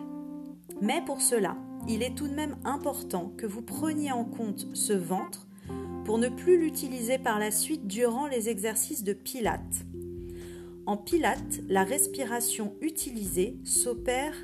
Mais 0.81 1.01
pour 1.05 1.21
cela, 1.21 1.55
il 1.87 2.03
est 2.03 2.15
tout 2.15 2.27
de 2.27 2.33
même 2.33 2.57
important 2.65 3.31
que 3.37 3.45
vous 3.45 3.61
preniez 3.61 4.11
en 4.11 4.25
compte 4.25 4.67
ce 4.73 4.91
ventre 4.91 5.47
pour 6.03 6.17
ne 6.17 6.27
plus 6.27 6.59
l'utiliser 6.59 7.17
par 7.17 7.39
la 7.39 7.49
suite 7.49 7.87
durant 7.87 8.27
les 8.27 8.49
exercices 8.49 9.05
de 9.05 9.13
pilates. 9.13 9.85
En 10.85 10.97
pilates, 10.97 11.61
la 11.69 11.85
respiration 11.85 12.73
utilisée 12.81 13.55
s'opère 13.63 14.35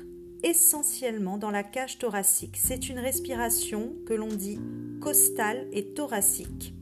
essentiellement 0.42 1.36
dans 1.36 1.50
la 1.50 1.64
cage 1.64 1.98
thoracique. 1.98 2.56
C'est 2.56 2.88
une 2.88 2.98
respiration 2.98 3.92
que 4.06 4.14
l'on 4.14 4.28
dit 4.28 4.58
costale 5.02 5.68
et 5.74 5.92
thoracique, 5.92 6.72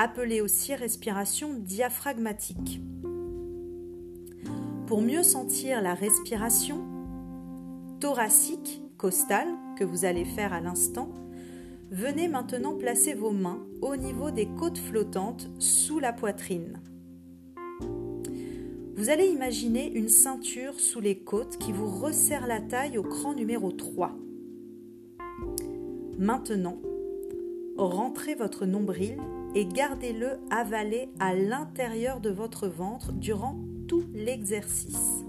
appelée 0.00 0.40
aussi 0.40 0.74
respiration 0.74 1.52
diaphragmatique. 1.52 2.80
Pour 4.86 5.02
mieux 5.02 5.22
sentir 5.22 5.82
la 5.82 5.92
respiration 5.92 6.86
thoracique, 8.00 8.80
costale, 8.96 9.48
que 9.78 9.84
vous 9.84 10.06
allez 10.06 10.24
faire 10.24 10.54
à 10.54 10.60
l'instant, 10.60 11.10
venez 11.90 12.28
maintenant 12.28 12.76
placer 12.76 13.12
vos 13.12 13.32
mains 13.32 13.62
au 13.82 13.94
niveau 13.94 14.30
des 14.30 14.46
côtes 14.46 14.78
flottantes 14.78 15.50
sous 15.58 15.98
la 15.98 16.14
poitrine. 16.14 16.80
Vous 18.96 19.10
allez 19.10 19.26
imaginer 19.26 19.92
une 19.92 20.08
ceinture 20.08 20.80
sous 20.80 21.00
les 21.00 21.18
côtes 21.18 21.58
qui 21.58 21.72
vous 21.72 21.90
resserre 21.90 22.46
la 22.46 22.62
taille 22.62 22.96
au 22.96 23.02
cran 23.02 23.34
numéro 23.34 23.70
3. 23.70 24.16
Maintenant, 26.18 26.78
rentrez 27.76 28.34
votre 28.34 28.64
nombril 28.64 29.18
et 29.54 29.66
gardez-le 29.66 30.38
avalé 30.50 31.08
à 31.18 31.34
l'intérieur 31.34 32.20
de 32.20 32.30
votre 32.30 32.68
ventre 32.68 33.12
durant 33.12 33.58
tout 33.88 34.04
l'exercice. 34.14 35.24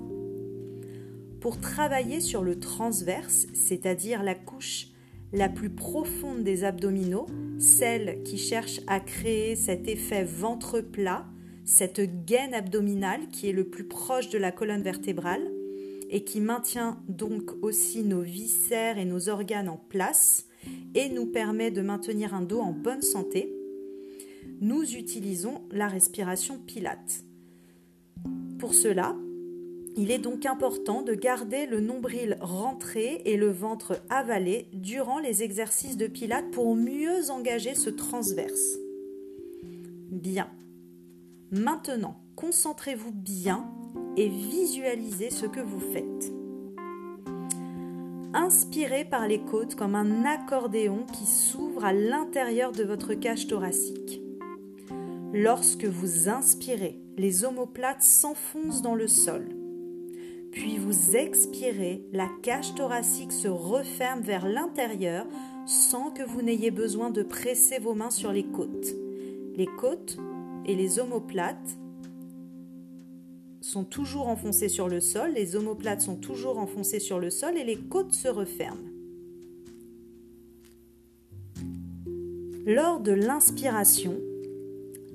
Pour 1.39 1.59
travailler 1.59 2.19
sur 2.19 2.43
le 2.43 2.59
transverse, 2.59 3.47
c'est-à-dire 3.53 4.21
la 4.21 4.35
couche 4.35 4.89
la 5.33 5.49
plus 5.49 5.69
profonde 5.69 6.43
des 6.43 6.63
abdominaux, 6.63 7.25
celle 7.57 8.21
qui 8.23 8.37
cherche 8.37 8.81
à 8.87 8.99
créer 8.99 9.55
cet 9.55 9.87
effet 9.87 10.23
ventre 10.23 10.81
plat, 10.81 11.25
cette 11.63 12.25
gaine 12.25 12.53
abdominale 12.53 13.27
qui 13.31 13.49
est 13.49 13.53
le 13.53 13.63
plus 13.63 13.87
proche 13.87 14.29
de 14.29 14.37
la 14.37 14.51
colonne 14.51 14.83
vertébrale, 14.83 15.49
et 16.11 16.25
qui 16.25 16.41
maintient 16.41 17.01
donc 17.07 17.51
aussi 17.61 18.03
nos 18.03 18.21
viscères 18.21 18.97
et 18.97 19.05
nos 19.05 19.29
organes 19.29 19.69
en 19.69 19.77
place 19.77 20.45
et 20.93 21.09
nous 21.09 21.25
permet 21.25 21.71
de 21.71 21.81
maintenir 21.81 22.35
un 22.35 22.41
dos 22.41 22.59
en 22.59 22.73
bonne 22.73 23.01
santé, 23.01 23.55
nous 24.61 24.83
utilisons 24.95 25.63
la 25.71 25.87
respiration 25.87 26.59
pilate. 26.59 27.23
Pour 28.59 28.75
cela, 28.75 29.15
il 29.97 30.11
est 30.11 30.19
donc 30.19 30.45
important 30.45 31.01
de 31.01 31.15
garder 31.15 31.65
le 31.65 31.81
nombril 31.81 32.37
rentré 32.39 33.23
et 33.25 33.37
le 33.37 33.49
ventre 33.49 34.01
avalé 34.09 34.67
durant 34.71 35.19
les 35.19 35.43
exercices 35.43 35.97
de 35.97 36.07
pilates 36.07 36.49
pour 36.51 36.75
mieux 36.75 37.31
engager 37.31 37.73
ce 37.75 37.89
transverse. 37.89 38.77
Bien. 40.11 40.47
Maintenant, 41.49 42.21
concentrez-vous 42.35 43.11
bien 43.11 43.67
et 44.15 44.29
visualisez 44.29 45.31
ce 45.31 45.47
que 45.47 45.59
vous 45.59 45.79
faites. 45.79 46.31
Inspirez 48.33 49.03
par 49.03 49.27
les 49.27 49.41
côtes 49.41 49.75
comme 49.75 49.95
un 49.95 50.23
accordéon 50.23 51.05
qui 51.11 51.25
s'ouvre 51.25 51.83
à 51.83 51.91
l'intérieur 51.91 52.71
de 52.71 52.83
votre 52.83 53.13
cage 53.13 53.47
thoracique. 53.47 54.21
Lorsque 55.33 55.85
vous 55.85 56.27
inspirez, 56.27 56.99
les 57.17 57.45
omoplates 57.45 58.03
s'enfoncent 58.03 58.81
dans 58.81 58.95
le 58.95 59.07
sol. 59.07 59.47
Puis 60.51 60.77
vous 60.77 61.15
expirez, 61.15 62.03
la 62.11 62.27
cage 62.43 62.75
thoracique 62.75 63.31
se 63.31 63.47
referme 63.47 64.19
vers 64.19 64.45
l'intérieur 64.45 65.25
sans 65.65 66.11
que 66.11 66.23
vous 66.23 66.41
n'ayez 66.41 66.71
besoin 66.71 67.11
de 67.11 67.23
presser 67.23 67.79
vos 67.79 67.93
mains 67.93 68.09
sur 68.09 68.33
les 68.33 68.43
côtes. 68.43 68.93
Les 69.55 69.67
côtes 69.79 70.17
et 70.65 70.75
les 70.75 70.99
omoplates 70.99 71.77
sont 73.61 73.85
toujours 73.85 74.27
enfoncées 74.27 74.67
sur 74.67 74.89
le 74.89 74.99
sol, 74.99 75.31
les 75.33 75.55
omoplates 75.55 76.01
sont 76.01 76.17
toujours 76.17 76.57
enfoncées 76.57 76.99
sur 76.99 77.19
le 77.19 77.29
sol 77.29 77.57
et 77.57 77.63
les 77.63 77.77
côtes 77.77 78.13
se 78.13 78.27
referment. 78.27 78.89
Lors 82.65 82.99
de 82.99 83.11
l'inspiration, 83.11 84.19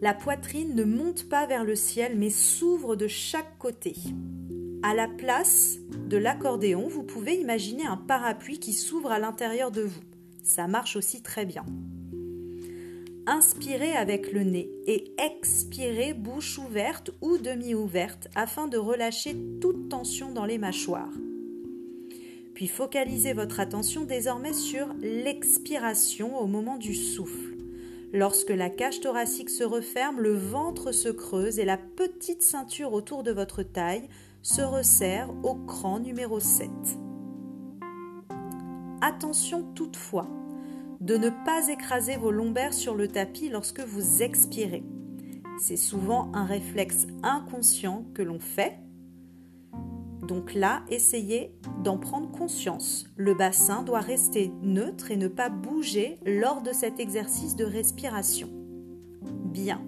la 0.00 0.14
poitrine 0.14 0.74
ne 0.74 0.84
monte 0.84 1.28
pas 1.28 1.46
vers 1.46 1.64
le 1.64 1.74
ciel 1.74 2.16
mais 2.16 2.30
s'ouvre 2.30 2.96
de 2.96 3.08
chaque 3.08 3.58
côté. 3.58 3.94
À 4.82 4.94
la 4.94 5.08
place 5.08 5.78
de 6.06 6.16
l'accordéon, 6.16 6.86
vous 6.88 7.02
pouvez 7.02 7.36
imaginer 7.36 7.86
un 7.86 7.96
parapluie 7.96 8.58
qui 8.58 8.72
s'ouvre 8.72 9.10
à 9.10 9.18
l'intérieur 9.18 9.70
de 9.70 9.82
vous. 9.82 10.02
Ça 10.42 10.68
marche 10.68 10.96
aussi 10.96 11.22
très 11.22 11.44
bien. 11.44 11.64
Inspirez 13.26 13.92
avec 13.92 14.32
le 14.32 14.44
nez 14.44 14.70
et 14.86 15.12
expirez 15.18 16.14
bouche 16.14 16.58
ouverte 16.58 17.10
ou 17.20 17.38
demi-ouverte 17.38 18.28
afin 18.36 18.68
de 18.68 18.78
relâcher 18.78 19.36
toute 19.60 19.88
tension 19.88 20.30
dans 20.30 20.44
les 20.44 20.58
mâchoires. 20.58 21.12
Puis 22.54 22.68
focalisez 22.68 23.32
votre 23.32 23.58
attention 23.58 24.04
désormais 24.04 24.52
sur 24.52 24.86
l'expiration 25.00 26.38
au 26.38 26.46
moment 26.46 26.76
du 26.76 26.94
souffle. 26.94 27.55
Lorsque 28.12 28.50
la 28.50 28.70
cage 28.70 29.00
thoracique 29.00 29.50
se 29.50 29.64
referme, 29.64 30.20
le 30.20 30.34
ventre 30.34 30.92
se 30.92 31.08
creuse 31.08 31.58
et 31.58 31.64
la 31.64 31.76
petite 31.76 32.42
ceinture 32.42 32.92
autour 32.92 33.22
de 33.22 33.32
votre 33.32 33.62
taille 33.62 34.08
se 34.42 34.62
resserre 34.62 35.28
au 35.42 35.54
cran 35.54 35.98
numéro 35.98 36.38
7. 36.38 36.70
Attention 39.00 39.64
toutefois 39.74 40.28
de 41.00 41.16
ne 41.16 41.30
pas 41.44 41.68
écraser 41.68 42.16
vos 42.16 42.30
lombaires 42.30 42.72
sur 42.72 42.94
le 42.94 43.08
tapis 43.08 43.48
lorsque 43.48 43.80
vous 43.80 44.22
expirez. 44.22 44.84
C'est 45.58 45.76
souvent 45.76 46.30
un 46.34 46.44
réflexe 46.44 47.06
inconscient 47.22 48.04
que 48.14 48.22
l'on 48.22 48.40
fait. 48.40 48.78
Donc 50.26 50.54
là, 50.54 50.82
essayez 50.90 51.52
d'en 51.82 51.98
prendre 51.98 52.30
conscience. 52.30 53.06
Le 53.16 53.34
bassin 53.34 53.82
doit 53.82 54.00
rester 54.00 54.50
neutre 54.62 55.10
et 55.10 55.16
ne 55.16 55.28
pas 55.28 55.48
bouger 55.48 56.18
lors 56.26 56.62
de 56.62 56.72
cet 56.72 57.00
exercice 57.00 57.56
de 57.56 57.64
respiration. 57.64 58.48
Bien. 59.22 59.82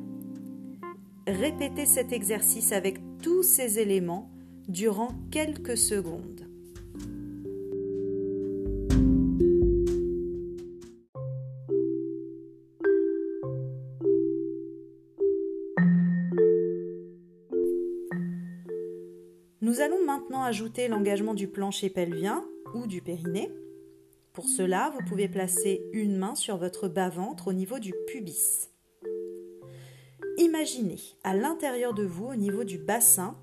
Répétez 1.27 1.87
cet 1.87 2.13
exercice 2.13 2.73
avec 2.73 3.01
tous 3.23 3.43
ces 3.43 3.79
éléments 3.79 4.31
durant 4.69 5.11
quelques 5.31 5.77
secondes. 5.77 6.48
Nous 19.69 19.83
allons 19.83 20.03
maintenant 20.03 20.43
ajouter 20.45 20.89
l'engagement 20.89 21.35
du 21.35 21.47
plancher 21.47 21.91
pelvien 21.91 22.43
ou 22.73 22.87
du 22.87 23.03
périnée. 23.03 23.53
Pour 24.33 24.47
cela, 24.49 24.91
vous 24.95 25.05
pouvez 25.07 25.29
placer 25.29 25.83
une 25.93 26.17
main 26.17 26.35
sur 26.35 26.57
votre 26.57 26.89
bas-ventre 26.89 27.49
au 27.49 27.53
niveau 27.53 27.79
du 27.79 27.93
pubis. 28.07 28.71
Imaginez 30.39 30.99
à 31.23 31.37
l'intérieur 31.37 31.93
de 31.93 32.05
vous, 32.05 32.29
au 32.29 32.35
niveau 32.35 32.65
du 32.65 32.79
bassin, 32.79 33.37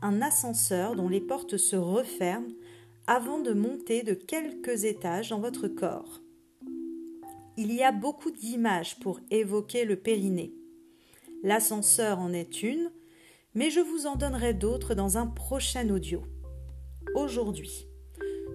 un 0.00 0.22
ascenseur 0.22 0.96
dont 0.96 1.10
les 1.10 1.20
portes 1.20 1.58
se 1.58 1.76
referment 1.76 2.54
avant 3.06 3.38
de 3.38 3.52
monter 3.52 4.02
de 4.02 4.14
quelques 4.14 4.84
étages 4.84 5.28
dans 5.28 5.40
votre 5.40 5.68
corps. 5.68 6.22
Il 7.58 7.70
y 7.70 7.82
a 7.82 7.92
beaucoup 7.92 8.30
d'images 8.30 8.98
pour 8.98 9.20
évoquer 9.30 9.84
le 9.84 9.96
périnée. 9.96 10.54
L'ascenseur 11.42 12.18
en 12.18 12.32
est 12.32 12.62
une, 12.62 12.90
mais 13.56 13.70
je 13.70 13.80
vous 13.80 14.06
en 14.06 14.16
donnerai 14.16 14.52
d'autres 14.52 14.94
dans 14.94 15.16
un 15.16 15.26
prochain 15.26 15.88
audio. 15.88 16.22
Aujourd'hui, 17.14 17.88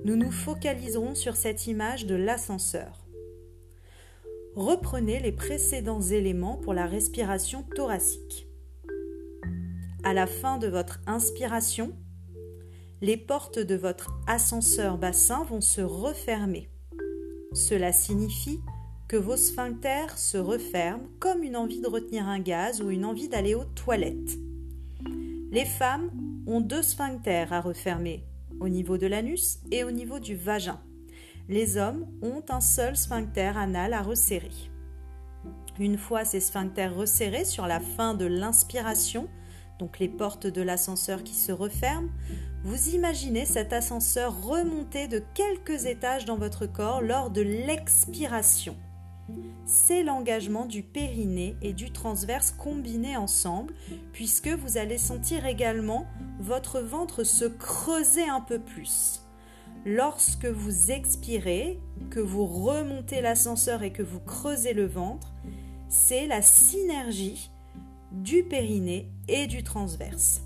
nous 0.06 0.16
nous 0.16 0.32
focaliserons 0.32 1.16
sur 1.16 1.36
cette 1.36 1.66
image 1.66 2.06
de 2.06 2.14
l'ascenseur. 2.14 3.08
Reprenez 4.56 5.20
les 5.20 5.32
précédents 5.32 6.02
éléments 6.02 6.58
pour 6.58 6.76
la 6.76 6.86
respiration 6.86 7.64
thoracique. 7.76 8.48
À 10.04 10.14
la 10.14 10.28
fin 10.28 10.60
de 10.60 10.68
votre 10.68 11.02
inspiration, 11.08 11.98
les 13.02 13.18
portes 13.18 13.60
de 13.60 13.76
votre 13.76 14.14
ascenseur 14.28 15.00
bassin 15.00 15.44
vont 15.46 15.62
se 15.62 15.82
refermer. 15.82 16.70
Cela 17.54 17.92
signifie 17.92 18.60
que 19.08 19.18
vos 19.18 19.36
sphincters 19.36 20.20
se 20.20 20.38
referment 20.38 21.08
comme 21.20 21.42
une 21.42 21.58
envie 21.58 21.82
de 21.82 21.88
retenir 21.88 22.28
un 22.28 22.40
gaz 22.40 22.84
ou 22.84 22.92
une 22.92 23.04
envie 23.04 23.30
d'aller 23.30 23.56
aux 23.56 23.66
toilettes. 23.66 24.38
Les 25.52 25.66
femmes 25.66 26.10
ont 26.48 26.62
deux 26.62 26.82
sphincters 26.82 27.52
à 27.52 27.60
refermer, 27.60 28.24
au 28.62 28.70
niveau 28.70 28.98
de 28.98 29.06
l'anus 29.06 29.60
et 29.70 29.84
au 29.84 29.92
niveau 29.92 30.20
du 30.20 30.34
vagin. 30.34 30.80
Les 31.50 31.76
hommes 31.76 32.08
ont 32.22 32.42
un 32.48 32.62
seul 32.62 32.96
sphincter 32.96 33.52
anal 33.58 33.92
à 33.92 34.02
resserrer. 34.02 34.52
Une 35.78 35.98
fois 35.98 36.24
ces 36.24 36.40
sphincters 36.40 36.96
resserrés 36.96 37.44
sur 37.44 37.68
la 37.68 37.82
fin 37.82 38.14
de 38.14 38.24
l'inspiration, 38.24 39.28
donc 39.78 40.00
les 40.00 40.08
portes 40.08 40.48
de 40.48 40.62
l'ascenseur 40.62 41.22
qui 41.22 41.34
se 41.34 41.52
referment, 41.52 42.12
vous 42.64 42.96
imaginez 42.96 43.44
cet 43.44 43.74
ascenseur 43.74 44.42
remonter 44.44 45.10
de 45.10 45.22
quelques 45.34 45.86
étages 45.86 46.24
dans 46.24 46.38
votre 46.38 46.66
corps 46.66 47.02
lors 47.02 47.30
de 47.30 47.42
l'expiration 47.42 48.78
c'est 49.66 50.04
l'engagement 50.04 50.66
du 50.66 50.84
périnée 50.84 51.56
et 51.62 51.74
du 51.74 51.92
transverse 51.92 52.52
combinés 52.52 53.18
ensemble, 53.18 53.74
puisque 54.12 54.50
vous 54.50 54.78
allez 54.78 54.98
sentir 54.98 55.46
également 55.46 56.06
votre 56.40 56.80
ventre 56.80 57.24
se 57.24 57.46
creuser 57.46 58.28
un 58.28 58.42
peu 58.42 58.60
plus. 58.60 59.22
Lorsque 59.86 60.46
vous 60.46 60.92
expirez, 60.92 61.80
que 62.10 62.20
vous 62.20 62.46
remontez 62.46 63.22
l'ascenseur 63.22 63.84
et 63.84 63.92
que 63.92 64.04
vous 64.04 64.20
creusez 64.20 64.74
le 64.74 64.86
ventre, 64.86 65.34
c'est 65.88 66.28
la 66.28 66.42
synergie 66.42 67.50
du 68.12 68.44
périnée 68.44 69.10
et 69.28 69.48
du 69.48 69.64
transverse 69.64 70.42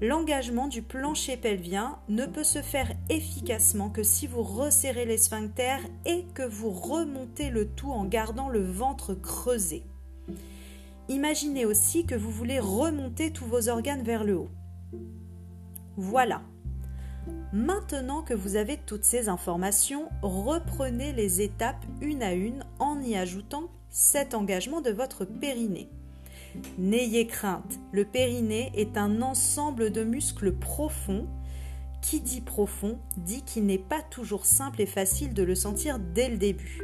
l'engagement 0.00 0.68
du 0.68 0.82
plancher 0.82 1.36
pelvien 1.36 1.98
ne 2.08 2.26
peut 2.26 2.44
se 2.44 2.62
faire 2.62 2.92
efficacement 3.08 3.90
que 3.90 4.02
si 4.02 4.26
vous 4.26 4.42
resserrez 4.42 5.04
les 5.04 5.18
sphincters 5.18 5.80
et 6.04 6.24
que 6.34 6.42
vous 6.42 6.70
remontez 6.70 7.50
le 7.50 7.68
tout 7.68 7.90
en 7.90 8.04
gardant 8.04 8.48
le 8.48 8.62
ventre 8.62 9.14
creusé. 9.14 9.84
Imaginez 11.08 11.66
aussi 11.66 12.06
que 12.06 12.14
vous 12.14 12.30
voulez 12.30 12.58
remonter 12.58 13.30
tous 13.30 13.44
vos 13.44 13.68
organes 13.68 14.02
vers 14.02 14.24
le 14.24 14.36
haut. 14.36 14.50
Voilà. 15.96 16.42
Maintenant 17.52 18.22
que 18.22 18.34
vous 18.34 18.56
avez 18.56 18.78
toutes 18.78 19.04
ces 19.04 19.28
informations, 19.28 20.08
reprenez 20.22 21.12
les 21.12 21.40
étapes 21.40 21.84
une 22.00 22.22
à 22.22 22.32
une 22.32 22.64
en 22.78 23.00
y 23.00 23.16
ajoutant 23.16 23.70
cet 23.90 24.34
engagement 24.34 24.80
de 24.80 24.90
votre 24.90 25.24
périnée. 25.24 25.88
N'ayez 26.78 27.26
crainte, 27.26 27.78
le 27.92 28.04
périnée 28.04 28.70
est 28.74 28.96
un 28.96 29.22
ensemble 29.22 29.90
de 29.90 30.04
muscles 30.04 30.52
profonds. 30.52 31.26
Qui 32.00 32.20
dit 32.20 32.42
profond 32.42 32.98
dit 33.16 33.42
qu'il 33.42 33.64
n'est 33.64 33.78
pas 33.78 34.02
toujours 34.02 34.44
simple 34.44 34.82
et 34.82 34.86
facile 34.86 35.32
de 35.32 35.42
le 35.42 35.54
sentir 35.54 35.98
dès 35.98 36.28
le 36.28 36.36
début. 36.36 36.82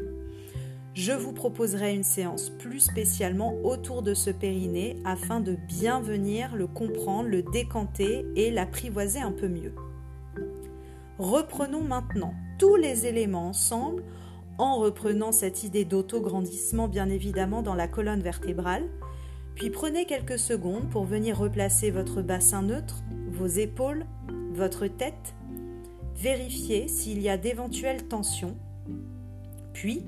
Je 0.95 1.13
vous 1.13 1.33
proposerai 1.33 1.95
une 1.95 2.03
séance 2.03 2.51
plus 2.51 2.81
spécialement 2.81 3.55
autour 3.63 4.03
de 4.03 4.13
ce 4.15 4.31
périnée 4.31 4.97
afin 5.05 5.41
de 5.41 5.57
bien 5.69 6.01
venir 6.01 6.57
le 6.57 6.67
comprendre, 6.67 7.29
le 7.29 7.43
décanter 7.43 8.25
et 8.35 8.51
l'apprivoiser 8.51 9.21
un 9.21 9.31
peu 9.31 9.47
mieux. 9.47 9.75
Reprenons 11.19 11.85
maintenant 11.85 12.35
tous 12.59 12.77
les 12.77 13.07
éléments 13.07 13.49
ensemble 13.49 14.03
en 14.59 14.77
reprenant 14.77 15.33
cette 15.33 15.65
idée 15.65 15.85
d'auto-grandissement 15.85 16.89
bien 16.89 17.09
évidemment 17.09 17.63
dans 17.63 17.75
la 17.75 17.89
colonne 17.89 18.23
vertébrale. 18.23 18.85
Puis 19.55 19.71
prenez 19.71 20.07
quelques 20.07 20.39
secondes 20.39 20.89
pour 20.91 21.05
venir 21.05 21.39
replacer 21.39 21.91
votre 21.91 22.23
bassin 22.23 22.63
neutre, 22.63 23.03
vos 23.31 23.47
épaules, 23.47 24.07
votre 24.53 24.87
tête. 24.87 25.35
Vérifiez 26.17 26.89
s'il 26.89 27.21
y 27.21 27.29
a 27.29 27.37
d'éventuelles 27.37 28.07
tensions. 28.09 28.57
Puis, 29.73 30.05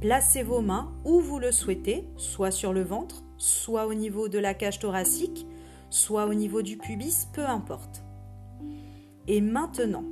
placez 0.00 0.42
vos 0.42 0.60
mains 0.60 0.92
où 1.04 1.20
vous 1.20 1.38
le 1.38 1.52
souhaitez, 1.52 2.04
soit 2.16 2.50
sur 2.50 2.72
le 2.72 2.82
ventre, 2.82 3.22
soit 3.36 3.86
au 3.86 3.94
niveau 3.94 4.28
de 4.28 4.38
la 4.38 4.54
cage 4.54 4.78
thoracique, 4.78 5.46
soit 5.88 6.26
au 6.26 6.34
niveau 6.34 6.62
du 6.62 6.76
pubis, 6.76 7.26
peu 7.32 7.44
importe. 7.44 8.02
Et 9.26 9.40
maintenant, 9.40 10.04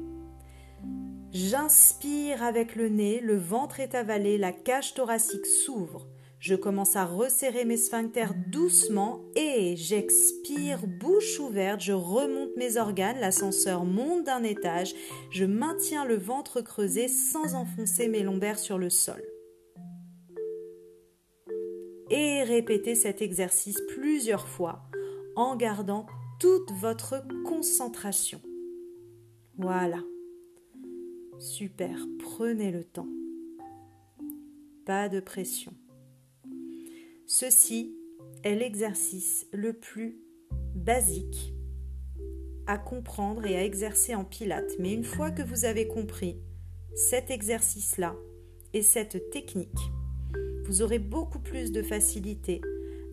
j'inspire 1.33 2.43
avec 2.43 2.75
le 2.75 2.89
nez, 2.89 3.21
le 3.21 3.37
ventre 3.37 3.81
est 3.81 3.95
avalé, 3.95 4.39
la 4.39 4.53
cage 4.53 4.95
thoracique 4.95 5.47
s'ouvre. 5.47 6.07
Je 6.39 6.55
commence 6.55 6.95
à 6.95 7.05
resserrer 7.05 7.65
mes 7.65 7.77
sphincters 7.77 8.35
doucement 8.53 9.25
et 9.35 9.75
j'expire 9.75 10.87
bouche 10.87 11.41
ouverte, 11.41 11.81
je 11.81 11.93
remonte 11.93 12.57
mes 12.57 12.77
organes, 12.77 13.19
l'ascenseur 13.19 13.85
monte 13.85 14.25
d'un 14.25 14.45
étage, 14.45 14.95
je 15.31 15.45
maintiens 15.45 16.05
le 16.05 16.17
ventre 16.17 16.61
creusé 16.61 17.09
sans 17.09 17.57
enfoncer 17.57 18.07
mes 18.07 18.23
lombaires 18.23 18.59
sur 18.59 18.79
le 18.79 18.89
sol. 18.89 19.21
Et 22.11 22.45
répétez 22.45 22.95
cet 22.95 23.21
exercice 23.21 23.81
plusieurs 23.89 24.47
fois 24.47 24.85
en 25.35 25.57
gardant 25.57 26.07
toute 26.39 26.71
votre 26.81 27.27
concentration. 27.45 28.41
Voilà. 29.59 30.03
Super, 31.41 31.99
prenez 32.21 32.71
le 32.71 32.85
temps. 32.85 33.09
Pas 34.87 35.09
de 35.09 35.21
pression. 35.21 35.75
Ceci 37.31 37.95
est 38.43 38.55
l'exercice 38.55 39.47
le 39.53 39.75
plus 39.75 40.19
basique 40.75 41.53
à 42.67 42.79
comprendre 42.79 43.45
et 43.45 43.55
à 43.55 43.63
exercer 43.63 44.15
en 44.15 44.25
pilates. 44.25 44.73
Mais 44.79 44.95
une 44.95 45.05
fois 45.05 45.31
que 45.31 45.43
vous 45.43 45.67
avez 45.67 45.87
compris 45.87 46.41
cet 46.95 47.31
exercice-là 47.31 48.17
et 48.73 48.81
cette 48.81 49.29
technique, 49.29 49.79
vous 50.65 50.81
aurez 50.81 50.99
beaucoup 50.99 51.39
plus 51.39 51.71
de 51.71 51.83
facilité 51.83 52.63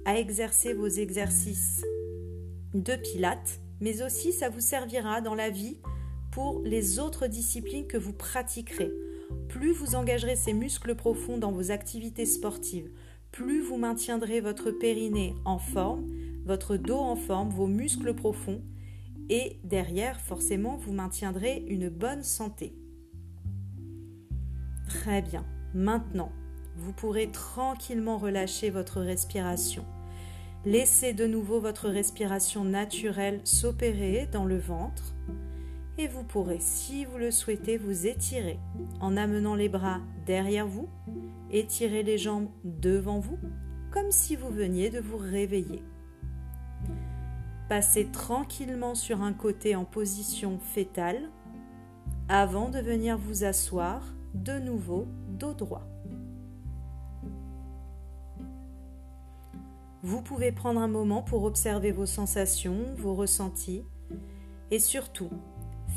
à 0.06 0.18
exercer 0.18 0.74
vos 0.74 0.88
exercices 0.88 1.84
de 2.74 2.96
pilates, 2.96 3.60
mais 3.82 4.02
aussi 4.02 4.32
ça 4.32 4.48
vous 4.48 4.62
servira 4.62 5.20
dans 5.20 5.36
la 5.36 5.50
vie 5.50 5.78
pour 6.32 6.62
les 6.62 7.00
autres 7.00 7.28
disciplines 7.28 7.88
que 7.88 7.98
vous 7.98 8.14
pratiquerez. 8.14 8.94
Plus 9.50 9.74
vous 9.74 9.96
engagerez 9.96 10.38
ces 10.38 10.54
muscles 10.54 10.96
profonds 10.96 11.38
dans 11.38 11.52
vos 11.52 11.72
activités 11.72 12.26
sportives, 12.26 12.90
plus 13.36 13.62
vous 13.62 13.76
maintiendrez 13.76 14.40
votre 14.40 14.72
périnée 14.72 15.36
en 15.44 15.60
forme, 15.60 16.08
votre 16.46 16.78
dos 16.78 17.00
en 17.00 17.18
forme, 17.18 17.50
vos 17.50 17.68
muscles 17.68 18.14
profonds, 18.14 18.62
et 19.30 19.60
derrière, 19.66 20.22
forcément, 20.22 20.78
vous 20.78 20.94
maintiendrez 20.94 21.66
une 21.68 21.90
bonne 21.90 22.24
santé. 22.24 22.74
Très 24.88 25.22
bien. 25.22 25.46
Maintenant, 25.74 26.32
vous 26.78 26.94
pourrez 26.94 27.30
tranquillement 27.30 28.18
relâcher 28.18 28.70
votre 28.70 29.02
respiration. 29.02 29.84
Laissez 30.64 31.12
de 31.12 31.28
nouveau 31.28 31.60
votre 31.60 31.90
respiration 31.90 32.64
naturelle 32.64 33.42
s'opérer 33.44 34.30
dans 34.32 34.46
le 34.46 34.58
ventre 34.58 35.14
et 35.98 36.08
vous 36.08 36.24
pourrez, 36.24 36.60
si 36.60 37.06
vous 37.06 37.18
le 37.18 37.32
souhaitez, 37.32 37.78
vous 37.78 38.08
étirer 38.08 38.60
en 39.00 39.16
amenant 39.16 39.56
les 39.56 39.70
bras 39.70 40.02
derrière 40.26 40.68
vous 40.68 40.90
Étirez 41.52 42.04
les 42.04 42.18
jambes 42.18 42.50
devant 42.64 43.20
vous 43.20 43.38
comme 43.92 44.12
si 44.12 44.36
vous 44.36 44.50
veniez 44.50 44.90
de 44.90 45.00
vous 45.00 45.18
réveiller. 45.18 45.82
Passez 47.70 48.12
tranquillement 48.12 48.94
sur 48.94 49.22
un 49.22 49.32
côté 49.32 49.76
en 49.76 49.86
position 49.86 50.60
fétale 50.60 51.30
avant 52.28 52.70
de 52.70 52.80
venir 52.80 53.18
vous 53.18 53.46
asseoir 53.46 54.04
de 54.34 54.60
nouveau 54.60 55.08
dos 55.30 55.54
droit. 55.54 55.88
Vous 60.04 60.22
pouvez 60.22 60.52
prendre 60.52 60.82
un 60.82 60.88
moment 60.88 61.24
pour 61.24 61.46
observer 61.46 61.92
vos 61.92 62.06
sensations, 62.06 62.94
vos 62.98 63.16
ressentis 63.16 63.84
et 64.72 64.80
surtout, 64.80 65.30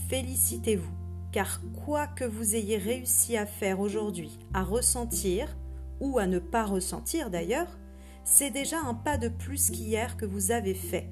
félicitez-vous 0.09 0.99
car 1.33 1.61
quoi 1.85 2.07
que 2.07 2.25
vous 2.25 2.55
ayez 2.55 2.79
réussi 2.79 3.37
à 3.37 3.47
faire 3.47 3.81
aujourd'hui, 3.81 4.39
à 4.55 4.63
ressentir, 4.63 5.57
ou 6.01 6.19
à 6.19 6.27
ne 6.27 6.39
pas 6.39 6.65
ressentir 6.65 7.31
d'ailleurs, 7.31 7.79
c'est 8.25 8.51
déjà 8.51 8.79
un 8.81 8.95
pas 8.95 9.19
de 9.19 9.29
plus 9.29 9.71
qu'hier 9.71 10.17
que 10.17 10.27
vous 10.27 10.51
avez 10.51 10.75
fait. 10.75 11.09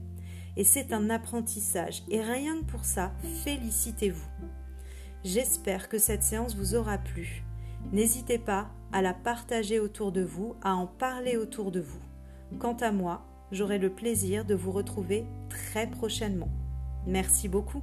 Et 0.57 0.65
c'est 0.65 0.93
un 0.93 1.11
apprentissage. 1.11 2.03
Et 2.09 2.21
rien 2.21 2.61
que 2.61 2.65
pour 2.65 2.85
ça, 2.85 3.13
félicitez-vous. 3.45 4.29
J'espère 5.25 5.89
que 5.89 5.99
cette 5.99 6.23
séance 6.23 6.55
vous 6.55 6.75
aura 6.75 6.99
plu. 6.99 7.43
N'hésitez 7.93 8.39
pas 8.39 8.71
à 8.93 9.03
la 9.03 9.13
partager 9.13 9.81
autour 9.81 10.13
de 10.13 10.23
vous, 10.23 10.55
à 10.63 10.75
en 10.75 10.87
parler 10.87 11.37
autour 11.37 11.73
de 11.73 11.81
vous. 11.81 12.01
Quant 12.59 12.77
à 12.77 12.93
moi, 12.93 13.27
j'aurai 13.51 13.79
le 13.79 13.91
plaisir 13.91 14.45
de 14.45 14.55
vous 14.55 14.73
retrouver 14.73 15.27
très 15.49 15.89
prochainement. 15.89 16.49
Merci 17.07 17.49
beaucoup. 17.49 17.83